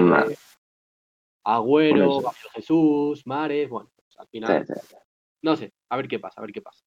[1.44, 2.22] Agüero,
[2.54, 4.66] Jesús, Mares, bueno, pues al final.
[5.42, 6.82] No sé, a ver qué pasa, a ver qué pasa.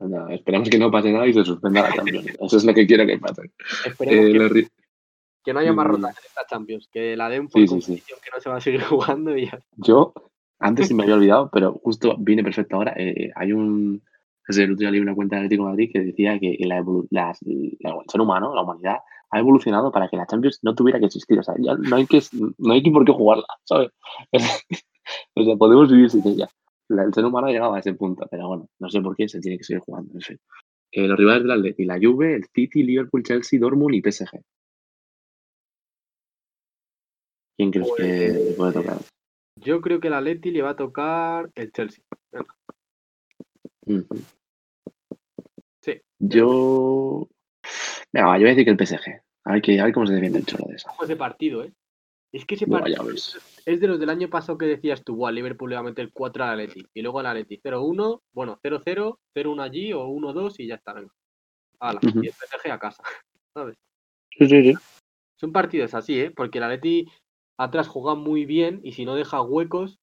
[0.00, 2.26] No, esperemos que no pase nada y se suspenda la Champions.
[2.38, 3.50] Eso es lo que quiero que pase.
[3.86, 4.68] Esperemos eh,
[5.42, 5.90] que, no haya más mm.
[5.90, 8.82] rondas en esta Champions, que la den por competición que no se va a seguir
[8.84, 9.58] jugando y ya.
[9.78, 10.12] Yo,
[10.58, 12.92] antes sí me había olvidado, pero justo viene perfecto ahora.
[12.96, 14.02] Eh, hay un.
[14.56, 17.32] El otro día leí una cuenta de Atlético de Madrid que decía que la, la,
[17.42, 17.78] el
[18.10, 18.96] ser humano, la humanidad,
[19.30, 21.38] ha evolucionado para que la Champions no tuviera que existir.
[21.38, 22.22] O sea, ya no hay que,
[22.56, 23.90] no hay que por qué jugarla, ¿sabes?
[25.34, 26.48] o sea, podemos vivir sin ella
[26.88, 29.40] el ser humano ha llegado a ese punto, pero bueno, no sé por qué se
[29.40, 30.14] tiene que seguir jugando.
[30.14, 30.40] En fin.
[30.92, 34.40] Eh, los rivales del Atleti, la Juve, el City, Liverpool, Chelsea, Dortmund y PSG.
[37.56, 38.98] ¿Quién crees que le puede tocar?
[39.56, 42.04] Yo creo que el Atleti le va a tocar el Chelsea.
[45.80, 46.00] Sí.
[46.18, 47.28] Yo.
[48.12, 49.22] Venga, yo voy a decir que el PSG.
[49.44, 50.90] A ver, que, a ver cómo se defiende el cholo de esa.
[51.06, 51.72] de partido, ¿eh?
[52.32, 55.70] Es que ese partido es de los del año pasado que decías tú, al Liverpool
[55.70, 56.86] le va a meter 4 al Atleti.
[56.92, 60.92] Y luego al Atleti 0-1, bueno, 0-0, 0-1 allí o 1-2 y ya está.
[60.92, 61.12] Venga.
[62.22, 63.02] Y el PSG a casa.
[63.54, 63.78] ¿Sabes?
[64.30, 64.74] Sí, sí, sí.
[65.36, 66.30] Son partidos así, ¿eh?
[66.30, 67.06] Porque el Atleti
[67.56, 69.98] atrás juega muy bien y si no deja huecos,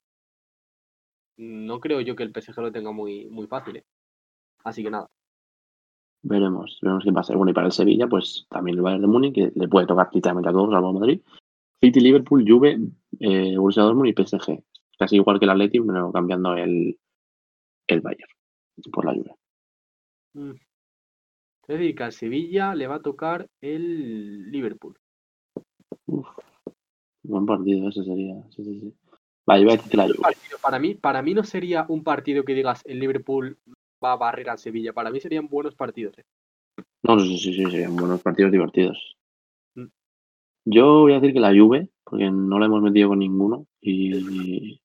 [1.38, 3.78] no creo yo que el PSG lo tenga muy, muy fácil.
[3.78, 3.84] ¿eh?
[4.64, 5.08] Así que nada.
[6.24, 7.36] Veremos, veremos qué pasa.
[7.36, 10.10] Bueno, y para el Sevilla, pues también el Bayern de Múnich, que le puede tocar
[10.12, 11.22] literalmente a todos, al Madrid.
[11.80, 12.80] City, Liverpool, Juve,
[13.20, 14.64] eh, Borussia Dortmund y PSG.
[14.98, 16.98] Casi igual que el Atleti, pero cambiando el,
[17.88, 18.30] el Bayern
[18.92, 19.36] por la Juve.
[20.34, 20.52] Mm.
[21.68, 24.96] Es decir, que al Sevilla le va a tocar el Liverpool.
[27.24, 28.36] buen partido ese sería.
[28.52, 28.94] Sí, sí, sí.
[29.48, 30.38] Vale, voy a decir la Juve.
[30.62, 33.58] Para mí, para mí no sería un partido que digas el Liverpool
[34.06, 34.94] va a barrer al Sevilla.
[34.94, 36.18] Para mí serían buenos partidos.
[36.18, 36.26] ¿eh?
[37.04, 39.18] No, sí, sí, sí, serían buenos partidos divertidos.
[40.68, 43.68] Yo voy a decir que la Juve, porque no la hemos metido con ninguno.
[43.82, 44.82] Y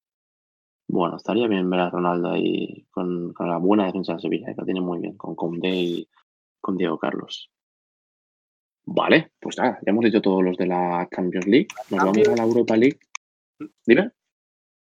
[0.88, 4.64] bueno, estaría bien ver a Ronaldo ahí con, la buena defensa de Sevilla, que la
[4.64, 6.08] tiene muy bien, con Conde y
[6.60, 7.50] con Diego Carlos.
[8.84, 11.68] Vale, pues nada, ya hemos dicho todos los de la Champions League.
[11.90, 12.98] Nos vamos a la Europa League.
[13.86, 14.10] Dime.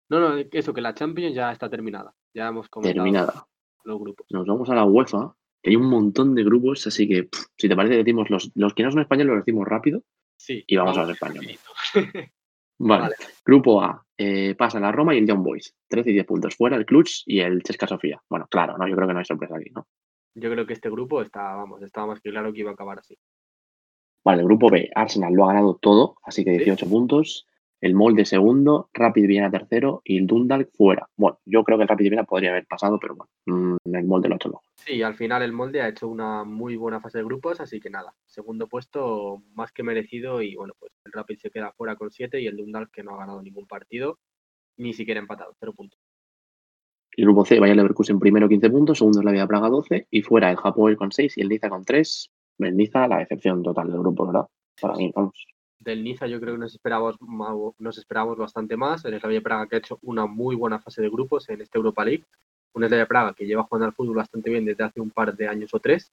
[0.09, 2.13] No, no, eso, que la Champions ya está terminada.
[2.33, 3.47] Ya hemos comentado terminada.
[3.89, 4.25] Los grupos.
[4.29, 7.75] Nos vamos a la UEFA, que hay un montón de grupos, así que si te
[7.75, 10.03] parece, decimos los, los que no son españoles, los decimos rápido
[10.39, 10.63] Sí.
[10.65, 11.59] Y vamos, a los españoles.
[12.79, 13.15] vale.
[13.45, 14.05] Grupo A.
[14.17, 15.75] Eh, pasa la Roma y el Young Boys.
[15.89, 18.21] 13 y 10 puntos fuera, el Clutch y el Chesca Sofía.
[18.29, 19.87] Bueno, claro, no, yo creo que no hay sorpresa aquí, ¿no?
[20.35, 22.99] Yo creo que este grupo está, vamos, estaba más que claro que iba a acabar
[22.99, 23.17] así.
[24.23, 27.47] Vale, el grupo B, Arsenal lo ha ganado todo, así que 18 puntos
[27.81, 31.07] el Molde segundo, Rapid Viena tercero y el Dundalk fuera.
[31.15, 34.27] Bueno, yo creo que el Rapid Viena podría haber pasado, pero bueno, mm, el Molde
[34.27, 34.63] lo ha hecho luego.
[34.75, 37.89] Sí, al final el Molde ha hecho una muy buena fase de grupos, así que
[37.89, 42.11] nada, segundo puesto más que merecido y bueno, pues el Rapid se queda fuera con
[42.11, 44.19] siete y el Dundalk que no ha ganado ningún partido,
[44.77, 45.99] ni siquiera empatado, cero puntos.
[47.11, 50.21] El grupo C, Bayern Leverkusen primero 15 puntos, segundo es la Vía Praga 12 y
[50.21, 52.31] fuera el Japón con 6 y el Niza con 3.
[52.59, 54.45] El Niza la excepción total del grupo, ¿verdad?
[54.79, 55.45] Para mí, vamos
[55.79, 57.17] del Niza yo creo que nos esperábamos,
[57.79, 59.03] nos esperábamos bastante más.
[59.05, 62.05] El Slavia Praga que ha hecho una muy buena fase de grupos en este Europa
[62.05, 62.25] League.
[62.73, 65.47] Un Slavia Praga que lleva jugando al fútbol bastante bien desde hace un par de
[65.47, 66.11] años o tres.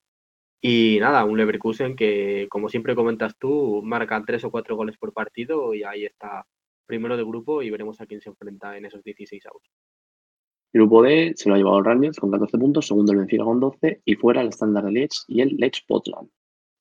[0.61, 5.13] Y nada, un Leverkusen que, como siempre comentas tú, marca tres o cuatro goles por
[5.13, 6.47] partido y ahí está
[6.87, 9.63] primero de grupo y veremos a quién se enfrenta en esos 16 avos.
[10.73, 13.61] Grupo D se lo ha llevado el Rangers con 14 puntos, segundo el Benfica con
[13.61, 16.29] 12 y fuera el Standard de y el Lech Potland.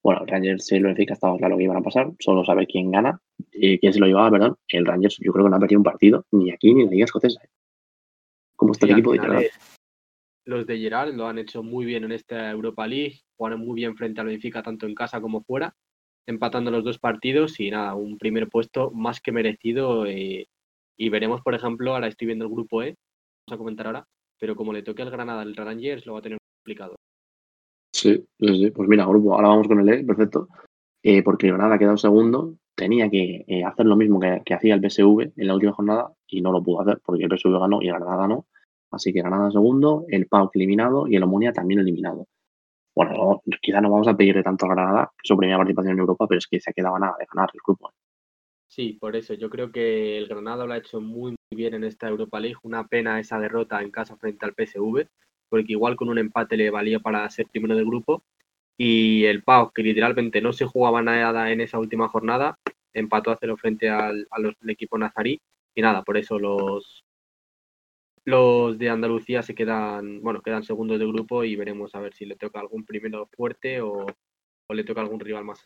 [0.05, 2.91] Bueno, el Rangers y el Benfica estaba claro que iban a pasar, solo sabe quién
[2.91, 3.19] gana
[3.51, 4.55] y quién se lo llevaba, perdón.
[4.67, 6.91] El Rangers yo creo que no ha perdido un partido, ni aquí ni en la
[6.91, 7.41] Liga Escocesa.
[7.43, 7.49] ¿eh?
[8.55, 9.45] ¿Cómo está el equipo de Gerard?
[10.45, 13.97] Los de Gerard lo han hecho muy bien en esta Europa League, jugaron muy bien
[13.97, 15.75] frente al Benfica tanto en casa como fuera,
[16.27, 20.45] empatando los dos partidos y nada, un primer puesto más que merecido eh,
[20.97, 22.93] y veremos, por ejemplo, ahora estoy viendo el grupo E,
[23.47, 24.05] vamos a comentar ahora,
[24.39, 26.95] pero como le toque al Granada el Rangers lo va a tener complicado.
[28.05, 30.47] Sí, sí, pues mira, grupo, ahora vamos con el E, perfecto.
[31.01, 34.81] Eh, porque Granada ha quedado segundo, tenía que eh, hacer lo mismo que, hacía el
[34.87, 37.87] PSV en la última jornada y no lo pudo hacer porque el PSV ganó y
[37.87, 38.45] Granada no.
[38.91, 42.27] Así que Granada segundo, el PAOK eliminado y el Omonia también eliminado.
[42.95, 46.37] Bueno, quizá no vamos a pedirle tanto a Granada su primera participación en Europa, pero
[46.37, 47.91] es que se ha quedado nada de ganar el grupo.
[48.67, 52.07] Sí, por eso yo creo que el Granada lo ha hecho muy bien en esta
[52.07, 52.57] Europa League.
[52.61, 55.07] Una pena esa derrota en casa frente al PSV
[55.55, 58.25] porque igual con un empate le valía para ser primero del grupo.
[58.77, 62.59] Y el Pau, que literalmente no se jugaba nada en esa última jornada,
[62.93, 64.27] empató a cero frente al,
[64.67, 65.39] equipo nazarí.
[65.73, 67.05] Y nada, por eso los,
[68.25, 72.25] los de Andalucía se quedan, bueno, quedan segundos de grupo y veremos a ver si
[72.25, 74.05] le toca algún primero fuerte o,
[74.67, 75.65] le toca algún rival más.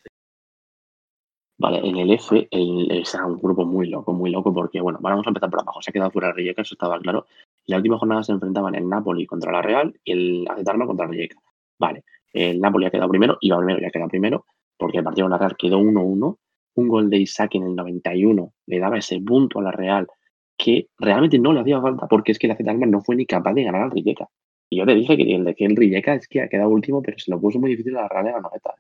[1.60, 5.28] Vale, en el F el, será un grupo muy loco, muy loco, porque bueno, vamos
[5.28, 5.82] a empezar por abajo.
[5.82, 7.26] Se ha quedado fuera el Rijeka, eso estaba claro.
[7.66, 11.12] La última jornada se enfrentaban el Napoli contra la Real y el Acetarma contra el
[11.12, 11.38] Rijeka.
[11.78, 14.46] Vale, el Napoli ha quedado primero y primero ya queda primero,
[14.78, 16.38] porque el partido de la Real quedó 1-1.
[16.76, 20.08] Un gol de Isaac en el 91 le daba ese punto a la Real
[20.56, 23.54] que realmente no le hacía falta, porque es que el Acetarma no fue ni capaz
[23.54, 24.30] de ganar al Rijeka.
[24.70, 27.02] Y yo te dije que el de que el Rijeka es que ha quedado último,
[27.02, 28.76] pero se lo puso muy difícil a la Real en la noveta.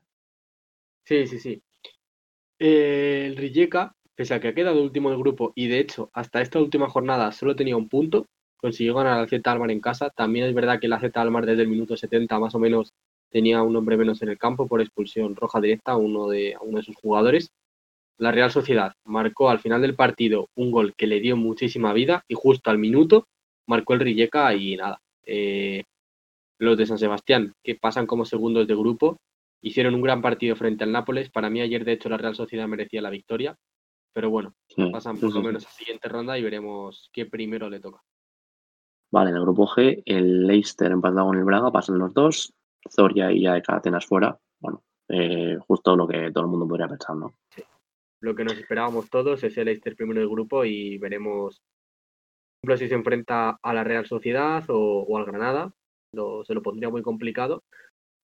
[1.04, 1.62] Sí, sí, sí.
[2.60, 6.60] El Rijeka, pese a que ha quedado último del grupo y de hecho hasta esta
[6.60, 8.26] última jornada solo tenía un punto,
[8.57, 10.10] consiguió ganar al Z Almar en casa.
[10.10, 12.93] También es verdad que la Z Almar desde el minuto 70 más o menos
[13.30, 16.78] tenía un hombre menos en el campo por expulsión roja directa a uno de, uno
[16.78, 17.51] de sus jugadores.
[18.18, 22.26] La Real Sociedad marcó al final del partido un gol que le dio muchísima vida
[22.28, 23.28] y justo al minuto
[23.66, 24.99] marcó el Rijeka y nada.
[25.26, 25.84] Eh,
[26.57, 29.18] los de San Sebastián, que pasan como segundos de grupo,
[29.62, 31.30] hicieron un gran partido frente al Nápoles.
[31.30, 33.57] Para mí ayer, de hecho, la Real Sociedad merecía la victoria.
[34.14, 34.55] Pero bueno,
[34.91, 38.01] pasan por lo menos a la siguiente ronda y veremos qué primero le toca.
[39.12, 42.53] Vale, en el grupo G, el Leicester empatado con el Braga, pasan los dos.
[42.89, 44.38] Zoria y AEK Atenas fuera.
[44.60, 47.36] Bueno, eh, justo lo que todo el mundo podría pensar, ¿no?
[47.55, 47.64] Sí.
[48.22, 51.62] Lo que nos esperábamos todos es el Leicester primero del grupo y veremos
[52.78, 55.72] si se enfrenta a la Real Sociedad o, al Granada.
[56.12, 57.64] se lo pondría muy complicado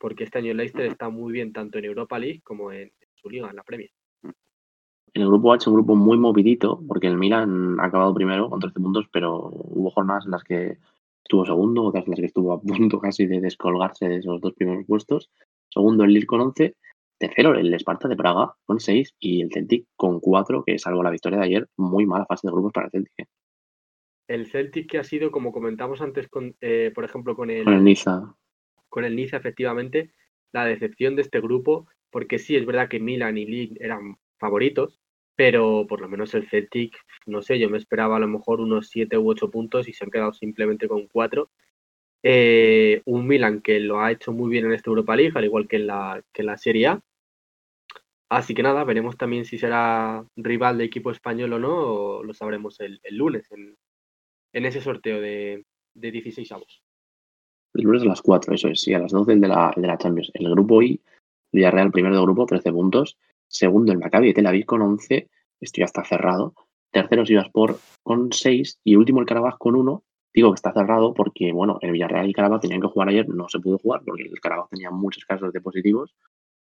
[0.05, 3.27] porque este año el Leicester está muy bien tanto en Europa League como en, su
[3.27, 3.89] liga, en la Premier.
[4.21, 8.59] En el grupo H un grupo muy movidito, porque el Milan ha acabado primero con
[8.59, 10.77] 13 puntos, pero hubo jornadas en las que
[11.23, 14.53] estuvo segundo, otras en las que estuvo a punto casi de descolgarse de esos dos
[14.53, 15.31] primeros puestos.
[15.69, 16.75] Segundo el Lille con 11,
[17.17, 21.09] tercero el Esparta de Praga con 6 y el Celtic con 4, que salvo la
[21.09, 23.13] victoria de ayer, muy mala fase de grupos para el Celtic.
[23.17, 23.25] ¿eh?
[24.27, 27.73] El Celtic que ha sido, como comentamos antes, con, eh, por ejemplo, con el, con
[27.73, 28.35] el Niza.
[28.89, 30.11] Con el Niza, efectivamente,
[30.51, 34.99] la decepción de este grupo, porque sí, es verdad que Milan y Lille eran favoritos,
[35.35, 38.89] pero por lo menos el Celtic, no sé, yo me esperaba a lo mejor unos
[38.89, 41.49] 7 u 8 puntos y se han quedado simplemente con 4.
[42.23, 45.67] Eh, un Milan que lo ha hecho muy bien en esta Europa League, al igual
[45.67, 47.01] que en la, que la Serie A.
[48.29, 52.79] Así que nada, veremos también si será rival de equipo español o no, lo sabremos
[52.79, 56.84] el, lunes en, ese sorteo de, de 16 avos.
[57.75, 59.97] El lunes a las 4, eso es, sí, a las 12 de la, de la
[59.97, 60.31] Champions.
[60.33, 61.01] El grupo I,
[61.51, 63.17] Villarreal primero de grupo, 13 puntos.
[63.47, 65.29] Segundo, el Maccabi de Tel Aviv con 11.
[65.59, 66.53] Esto ya está cerrado.
[66.91, 68.79] Tercero, Sivaspor con 6.
[68.83, 70.03] Y último, el Carabaj con 1.
[70.33, 73.27] Digo que está cerrado porque, bueno, el Villarreal y el Carabaj tenían que jugar ayer.
[73.29, 76.15] No se pudo jugar porque el Carabaj tenía muchos casos de positivos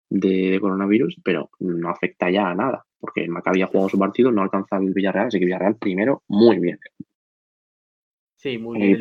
[0.10, 2.86] de coronavirus, pero no afecta ya a nada.
[3.00, 5.28] Porque el Maccabi ha jugado su partido, no alcanza el Villarreal.
[5.28, 6.80] Así que Villarreal primero, muy bien.
[8.36, 9.00] Sí, muy bien.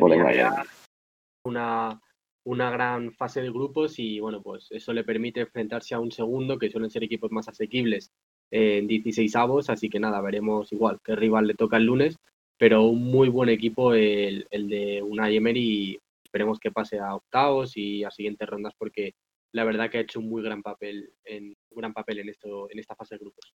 [1.45, 2.01] Una,
[2.43, 6.59] una gran fase de grupos y bueno, pues eso le permite enfrentarse a un segundo,
[6.59, 8.11] que suelen ser equipos más asequibles
[8.51, 12.17] en 16 avos, así que nada, veremos igual qué rival le toca el lunes,
[12.57, 17.15] pero un muy buen equipo el, el de Unai Emery y esperemos que pase a
[17.15, 19.13] octavos y a siguientes rondas porque
[19.51, 22.69] la verdad que ha hecho un muy gran papel en un gran papel en esto
[22.69, 23.53] en esta fase de grupos.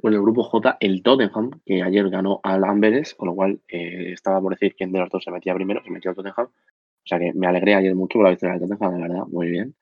[0.00, 4.12] Bueno, el grupo J, el Tottenham, que ayer ganó al Amberes, con lo cual eh,
[4.12, 6.48] estaba por decir quién de los dos se metía primero, se metió el Tottenham,
[7.08, 9.48] o sea que me alegré ayer mucho por la victoria del Tottenham, la verdad, muy
[9.48, 9.74] bien.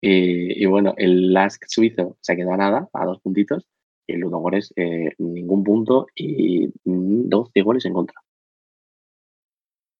[0.00, 3.66] Y, bueno, el Lask suizo se quedó a nada, a dos puntitos,
[4.06, 8.14] y el Ludogores eh, ningún punto y 12 goles en contra.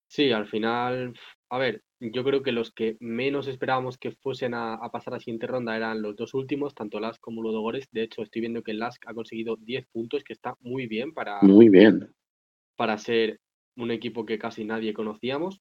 [0.06, 1.14] Sí, al final,
[1.50, 5.20] a ver, yo creo que los que menos esperábamos que fuesen a, pasar a la
[5.20, 7.88] siguiente ronda eran los dos últimos, tanto Lask como Ludogores.
[7.90, 11.12] De hecho, estoy viendo que el Lask ha conseguido 10 puntos, que está muy bien
[11.12, 12.14] para, muy bien.
[12.76, 13.40] para ser
[13.76, 15.60] un equipo que casi nadie conocíamos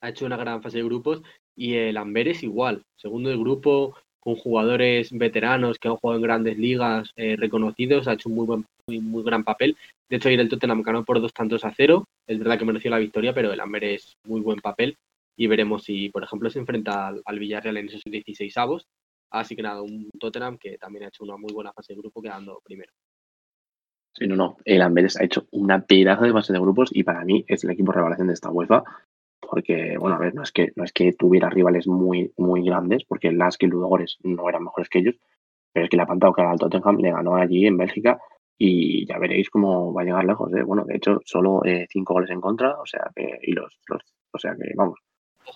[0.00, 1.22] ha hecho una gran fase de grupos
[1.56, 6.58] y el Amberes igual, segundo de grupo, con jugadores veteranos que han jugado en grandes
[6.58, 9.76] ligas eh, reconocidos, ha hecho un muy buen muy, gran papel.
[10.08, 12.04] De hecho, ayer el Tottenham ganó por dos tantos a cero.
[12.26, 14.96] Es verdad que mereció la victoria, pero el Amberes muy buen papel.
[15.36, 18.86] Y veremos si, por ejemplo, se enfrenta al, Villarreal en esos 16 avos.
[19.30, 22.20] Así que nada, un Tottenham que también ha hecho una muy buena fase de grupo
[22.20, 22.92] quedando primero.
[24.12, 24.56] Sí, no, no.
[24.64, 27.70] El Amberes ha hecho una pedazo de fase de grupos y para mí es el
[27.70, 28.82] equipo revelación de esta UEFA
[29.50, 33.04] porque, bueno, a ver, no es que, no es que tuviera rivales muy, muy grandes,
[33.04, 35.16] porque Lask y Ludogores no eran mejores que ellos,
[35.72, 38.20] pero es que le ha plantado cara al Tottenham, le ganó allí en Bélgica
[38.56, 40.52] y ya veréis cómo va a llegar lejos.
[40.54, 40.62] ¿eh?
[40.62, 44.02] Bueno, de hecho, solo eh, cinco goles en contra, o sea que, y los, los
[44.32, 44.98] o sea que, vamos,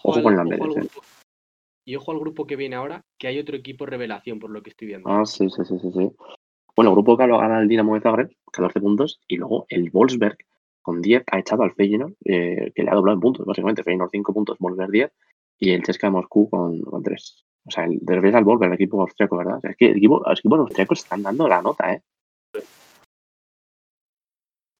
[0.03, 0.77] ojo, con el Amberes.
[0.77, 0.89] ¿eh?
[1.87, 4.71] y ojo al grupo que viene ahora, que hay otro equipo revelación, por lo que
[4.71, 5.09] estoy viendo.
[5.09, 5.93] Ah, sí, sí, sí, sí.
[5.93, 6.11] sí.
[6.75, 9.91] Bueno, el grupo que lo gana el Dinamo de Zagreb, 14 puntos, y luego el
[9.91, 10.39] Wolfsberg
[10.85, 13.83] con 10 ha echado al Feyenoord, eh, que le ha doblado en puntos, básicamente.
[13.83, 15.13] Feyenoord 5 puntos, Wolfsberg 10,
[15.59, 17.45] y el Chesca de Moscú con, con 3.
[17.67, 19.59] O sea, el de al Wolfsberg, el equipo austriaco, ¿verdad?
[19.63, 22.03] Es que el equipo, los equipos austriacos están dando la nota, ¿eh?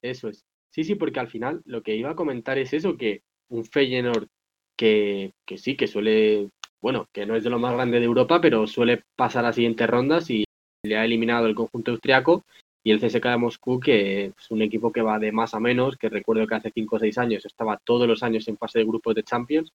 [0.03, 0.45] Eso es.
[0.71, 4.29] Sí, sí, porque al final lo que iba a comentar es eso, que un Feyenoord
[4.77, 6.51] que, que sí, que suele,
[6.83, 9.89] bueno, que no es de lo más grande de Europa, pero suele pasar a siguientes
[9.89, 10.45] rondas y
[10.85, 12.45] le ha eliminado el conjunto austriaco
[12.87, 15.97] y el CSK de Moscú, que es un equipo que va de más a menos,
[15.97, 18.85] que recuerdo que hace 5 o 6 años estaba todos los años en fase de
[18.85, 19.73] grupos de Champions,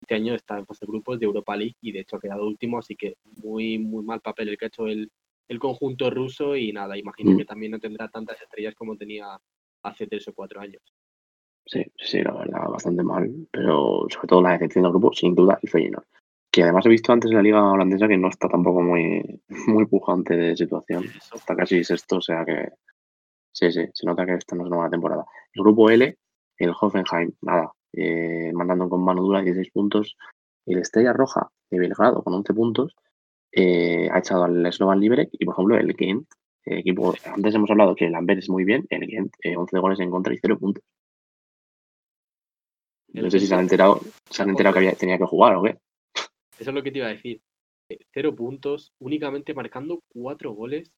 [0.00, 2.46] este año está en fase de grupos de Europa League y de hecho ha quedado
[2.46, 5.10] último, así que muy, muy mal papel el que ha hecho el,
[5.48, 7.36] el conjunto ruso y nada, imagino mm.
[7.36, 9.38] que también no tendrá tantas estrellas como tenía
[9.82, 10.82] hace 3 o 4 años.
[11.66, 15.58] Sí, sí, la verdad, bastante mal, pero sobre todo la decepción del grupo, sin duda,
[15.62, 16.06] el Feyenoord
[16.56, 19.22] que además he visto antes en la liga holandesa que no está tampoco muy,
[19.66, 21.04] muy pujante de situación.
[21.34, 22.70] Está casi sexto, o sea que
[23.52, 25.26] sí, sí, se nota que esta no es una buena temporada.
[25.52, 26.16] El grupo L,
[26.56, 30.16] el Hoffenheim, nada, eh, mandando con mano dura 16 puntos.
[30.64, 32.96] El Estrella Roja de Belgrado con 11 puntos
[33.52, 36.26] eh, ha echado al Slovan Liberec y, por ejemplo, el Gent,
[36.64, 40.00] eh, equipo, antes hemos hablado que el Lambert es muy bien, el Gent, 11 goles
[40.00, 40.82] en contra y 0 puntos.
[43.08, 44.00] No sé si se han enterado,
[44.30, 45.76] se han enterado que había, tenía que jugar o qué.
[46.58, 47.40] Eso es lo que te iba a decir.
[47.88, 50.92] Eh, cero puntos, únicamente marcando cuatro goles.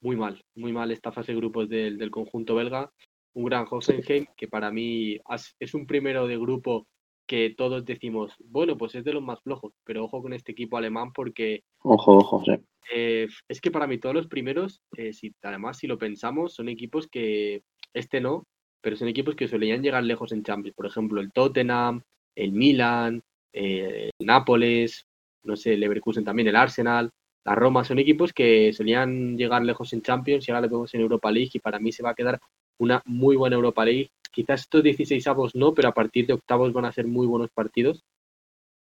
[0.00, 2.92] Muy mal, muy mal esta fase de grupos del, conjunto belga.
[3.34, 5.18] Un gran Hoffenheim que para mí
[5.58, 6.86] es un primero de grupo
[7.28, 10.78] que todos decimos, bueno, pues es de los más flojos, pero ojo con este equipo
[10.78, 11.62] alemán porque...
[11.82, 12.52] Ojo, ojo, sí.
[12.90, 16.70] Eh, es que para mí todos los primeros, eh, si, además si lo pensamos, son
[16.70, 18.46] equipos que, este no,
[18.80, 20.74] pero son equipos que solían llegar lejos en Champions.
[20.74, 22.02] Por ejemplo, el Tottenham,
[22.34, 23.22] el Milan,
[23.52, 25.06] eh, Nápoles,
[25.44, 27.10] no sé, Leverkusen también, el Arsenal,
[27.44, 31.00] la Roma, son equipos que solían llegar lejos en Champions y ahora lo vemos en
[31.00, 32.40] Europa League y para mí se va a quedar
[32.78, 34.10] una muy buena Europa League.
[34.30, 37.50] Quizás estos 16 avos no, pero a partir de octavos van a ser muy buenos
[37.50, 38.04] partidos.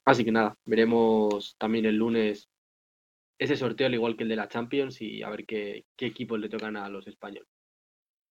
[0.07, 2.49] Así que nada, veremos también el lunes
[3.39, 6.39] ese sorteo, al igual que el de la Champions, y a ver qué, qué equipos
[6.39, 7.49] le tocan a los españoles.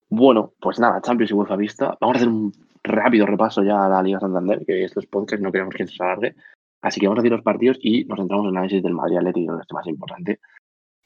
[0.10, 1.98] Bueno, pues nada, Champions y UEFA vista.
[2.00, 2.52] Vamos a hacer un
[2.84, 6.36] rápido repaso ya a la Liga Santander, que estos podcasts no queremos que se alargue.
[6.82, 9.18] Así que vamos a hacer los partidos y nos centramos en el análisis del Madrid
[9.18, 10.40] Atlético, que es más importante.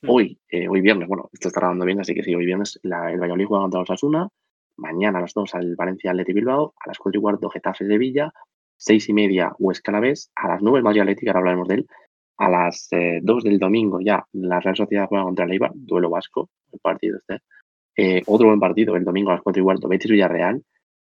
[0.01, 0.09] Hmm.
[0.09, 3.11] Hoy, eh, hoy viernes, bueno, esto está grabando bien, así que sí, hoy viernes la,
[3.11, 4.27] el Valladolid juega contra los Asuna.
[4.77, 6.73] Mañana a las 2 al Valencia Atlético Bilbao.
[6.79, 8.31] A las 4 y cuarto Getafe de Villa.
[8.77, 10.31] 6 y media Huesca Alavés.
[10.35, 11.87] A las 9 Madrid Atlético, ahora hablaremos de él.
[12.37, 16.11] A las 2 eh, del domingo ya la Real Sociedad juega contra el Eibar, duelo
[16.11, 17.39] vasco, el partido este.
[17.95, 20.63] Eh, otro buen partido el domingo a las 4 y cuarto, Betis Villarreal.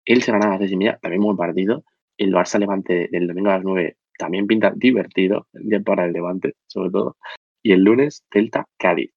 [0.05, 1.85] El se a las 6 y media, también buen partido.
[2.17, 5.47] El Barça Levante del domingo a las 9 también pinta divertido,
[5.85, 7.17] para el Levante, sobre todo.
[7.63, 9.13] Y el lunes, Delta Cádiz.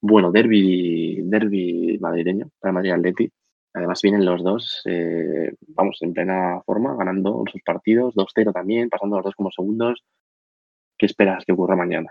[0.00, 3.30] Bueno, derby, derby madrileño para Madrid Atleti.
[3.74, 9.16] Además vienen los dos, eh, vamos, en plena forma, ganando sus partidos, 2-0 también, pasando
[9.16, 10.02] los dos como segundos.
[10.96, 12.08] ¿Qué esperas que ocurra mañana?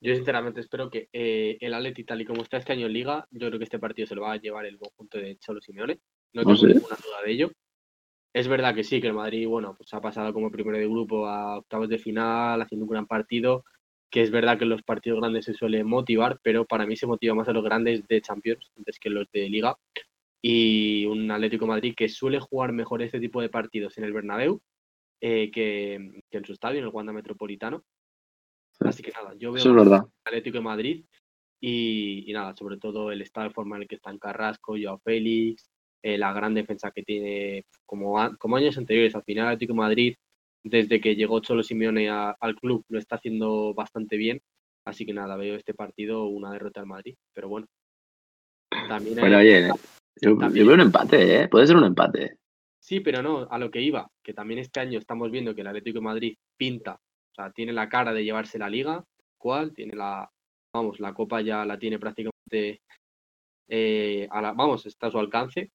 [0.00, 3.26] Yo sinceramente espero que eh, el Atleti, tal y como está este año en Liga,
[3.30, 6.00] yo creo que este partido se lo va a llevar el conjunto de Cholo Simeone.
[6.34, 7.50] No tengo ninguna duda de ello.
[8.34, 11.26] Es verdad que sí, que el Madrid, bueno, pues ha pasado como primero de grupo
[11.26, 13.64] a octavos de final, haciendo un gran partido,
[14.10, 17.06] que es verdad que en los partidos grandes se suele motivar, pero para mí se
[17.06, 19.76] motiva más a los grandes de Champions antes que los de Liga.
[20.42, 24.60] Y un Atlético Madrid que suele jugar mejor este tipo de partidos en el Bernabéu
[25.20, 27.84] eh, que, que, en su estadio, en el Wanda Metropolitano.
[28.80, 31.04] Así que nada, yo veo el Atlético de Madrid
[31.60, 35.70] y, nada, sobre todo el estado de forma en el que están Carrasco, Joao Félix,
[36.04, 39.14] eh, la gran defensa que tiene como, como años anteriores.
[39.14, 40.14] Al final, Atlético de Madrid,
[40.62, 44.42] desde que llegó Cholo Simeone al club, lo está haciendo bastante bien.
[44.86, 47.14] Así que nada, veo este partido una derrota al Madrid.
[47.32, 47.66] Pero bueno.
[48.86, 49.70] También bueno, oye,
[50.20, 51.48] yo, veo un empate, ¿eh?
[51.48, 52.36] Puede ser un empate.
[52.78, 55.68] Sí, pero no, a lo que iba, que también este año estamos viendo que el
[55.68, 57.00] Atlético de Madrid pinta
[57.32, 59.02] o sea, tiene la cara de llevarse la liga,
[59.38, 60.30] cual, tiene la,
[60.74, 62.82] vamos, la copa ya la tiene prácticamente,
[63.68, 65.70] eh, a la, vamos, está a su alcance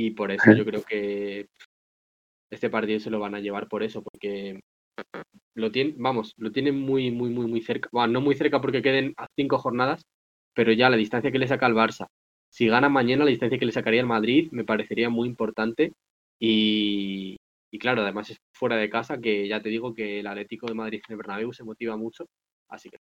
[0.00, 1.48] y por eso yo creo que
[2.52, 4.60] este partido se lo van a llevar por eso, porque
[5.56, 8.80] lo tiene, vamos, lo tiene muy, muy, muy, muy cerca, bueno, no muy cerca porque
[8.80, 10.02] queden a cinco jornadas,
[10.54, 12.06] pero ya la distancia que le saca el Barça,
[12.48, 15.92] si gana mañana la distancia que le sacaría el Madrid me parecería muy importante
[16.38, 17.36] y,
[17.72, 20.74] y claro, además es fuera de casa, que ya te digo que el Atlético de
[20.74, 22.24] Madrid en el Bernabéu se motiva mucho,
[22.68, 22.98] así que...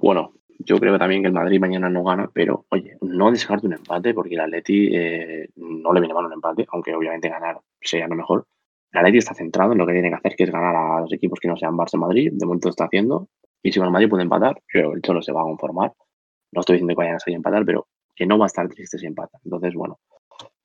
[0.00, 3.74] Bueno, yo creo también que el Madrid mañana no gana, pero oye, no descarto un
[3.74, 8.08] empate porque el Atleti eh, no le viene mal un empate, aunque obviamente ganar sería
[8.08, 8.46] lo mejor.
[8.92, 11.12] el Atleti está centrado en lo que tiene que hacer, que es ganar a los
[11.12, 12.30] equipos que no sean Barça Madrid.
[12.32, 13.28] De momento está haciendo.
[13.62, 15.92] Y si con Madrid puede empatar, que el Cholo se va a conformar.
[16.52, 18.68] No estoy diciendo que vayan a salir a empatar, pero que no va a estar
[18.68, 19.38] triste si empata.
[19.44, 20.00] Entonces, bueno,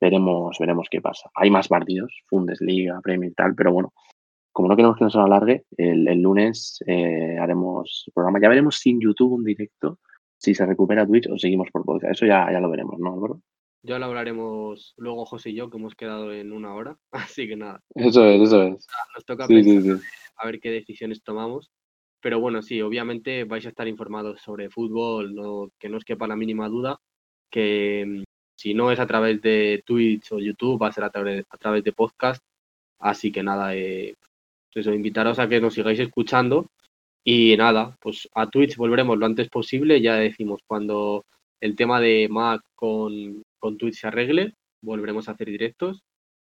[0.00, 1.30] veremos, veremos qué pasa.
[1.34, 3.92] Hay más partidos, Bundesliga, Premier y tal, pero bueno,
[4.52, 8.40] como no queremos que nos alargue, el, el lunes eh, haremos programa.
[8.42, 9.98] Ya veremos si en YouTube un directo,
[10.38, 12.12] si se recupera Twitch o seguimos por podcast.
[12.12, 13.42] Eso ya, ya lo veremos, ¿no, Álvaro?
[13.82, 16.96] Ya lo hablaremos luego José y yo, que hemos quedado en una hora.
[17.12, 17.80] Así que nada.
[17.94, 18.86] Eso es, eso es.
[19.14, 19.92] Nos toca Sí, sí, sí.
[20.36, 21.70] a ver qué decisiones tomamos.
[22.20, 26.26] Pero bueno, sí, obviamente vais a estar informados sobre fútbol, no, que no os quepa
[26.26, 26.98] la mínima duda,
[27.48, 28.22] que mm,
[28.56, 31.56] si no es a través de Twitch o YouTube, va a ser a través, a
[31.56, 32.42] través de podcast.
[32.98, 34.16] Así que nada, eh,
[34.72, 36.66] pues eso, invitaros a que nos sigáis escuchando.
[37.24, 41.26] Y nada, pues a Twitch volveremos lo antes posible, ya decimos, cuando
[41.60, 46.02] el tema de Mac con, con Twitch se arregle, volveremos a hacer directos.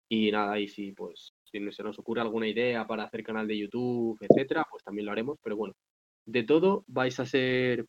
[0.09, 3.59] Y nada, y si pues si se nos ocurre alguna idea para hacer canal de
[3.59, 5.39] YouTube, etcétera, pues también lo haremos.
[5.43, 5.75] Pero bueno,
[6.27, 7.87] de todo vais a ser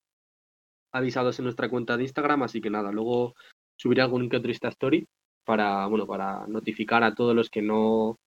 [0.92, 3.36] avisados en nuestra cuenta de Instagram, así que nada, luego
[3.78, 5.08] subiré algún que otro Story
[5.46, 8.20] para, bueno, para notificar a todos los que no,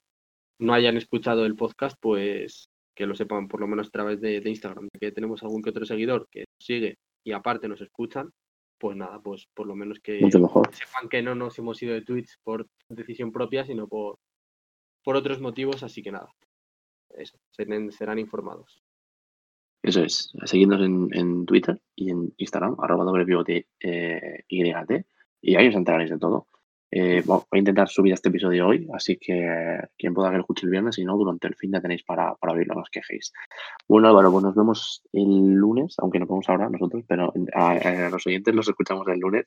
[0.58, 4.40] no hayan escuchado el podcast, pues que lo sepan por lo menos a través de,
[4.40, 8.30] de Instagram, que tenemos algún que otro seguidor que nos sigue y aparte nos escuchan,
[8.78, 10.74] pues nada, pues por lo menos que Mucho mejor.
[10.74, 14.18] sepan que no nos hemos ido de Twitch por decisión propia, sino por,
[15.02, 16.30] por otros motivos, así que nada,
[17.10, 18.82] eso, serán, serán informados.
[19.82, 20.32] Eso es.
[20.44, 25.06] Seguidnos en, en Twitter y en Instagram, arroba doble pivote eh, YT,
[25.42, 26.48] y ahí os enteraréis de todo.
[26.96, 30.64] Eh, voy a intentar subir este episodio hoy, así que quien pueda que lo escuche
[30.66, 33.32] el viernes, si no, durante el fin de tenéis para, para oírlo, no os quejéis.
[33.88, 38.10] Bueno, Álvaro, pues nos vemos el lunes, aunque nos vemos ahora nosotros, pero a, a
[38.10, 39.46] los oyentes los escuchamos el lunes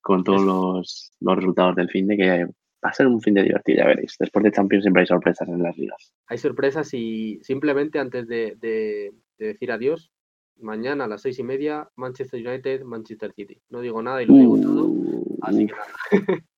[0.00, 3.44] con todos los, los resultados del fin de que va a ser un fin de
[3.44, 4.16] divertido, ya veréis.
[4.18, 6.12] Después de Champions siempre hay sorpresas en las ligas.
[6.26, 10.10] Hay sorpresas y simplemente antes de, de- de decir adiós,
[10.56, 13.60] mañana a las seis y media, Manchester United, Manchester City.
[13.70, 15.86] No digo nada y lo digo todo, Uh, así que nada.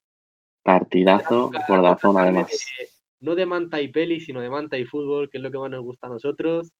[0.62, 1.50] Partidazo,
[2.00, 2.66] zona además.
[3.20, 5.70] No de manta y peli, sino de manta y fútbol, que es lo que más
[5.70, 6.72] nos gusta a nosotros.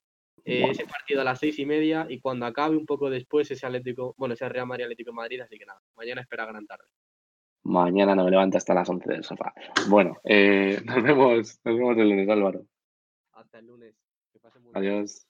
[0.45, 3.67] Eh, ese partido a las seis y media y cuando acabe un poco después ese
[3.67, 6.85] Atlético, bueno, ese Real Madrid Atlético Madrid, así que nada, mañana espera gran tarde.
[7.63, 9.53] Mañana no me levanto hasta las 11 del sofá.
[9.89, 12.65] Bueno, eh, nos, vemos, nos vemos el lunes, Álvaro.
[13.33, 13.95] Hasta el lunes.
[14.33, 15.27] Que pasen Adiós.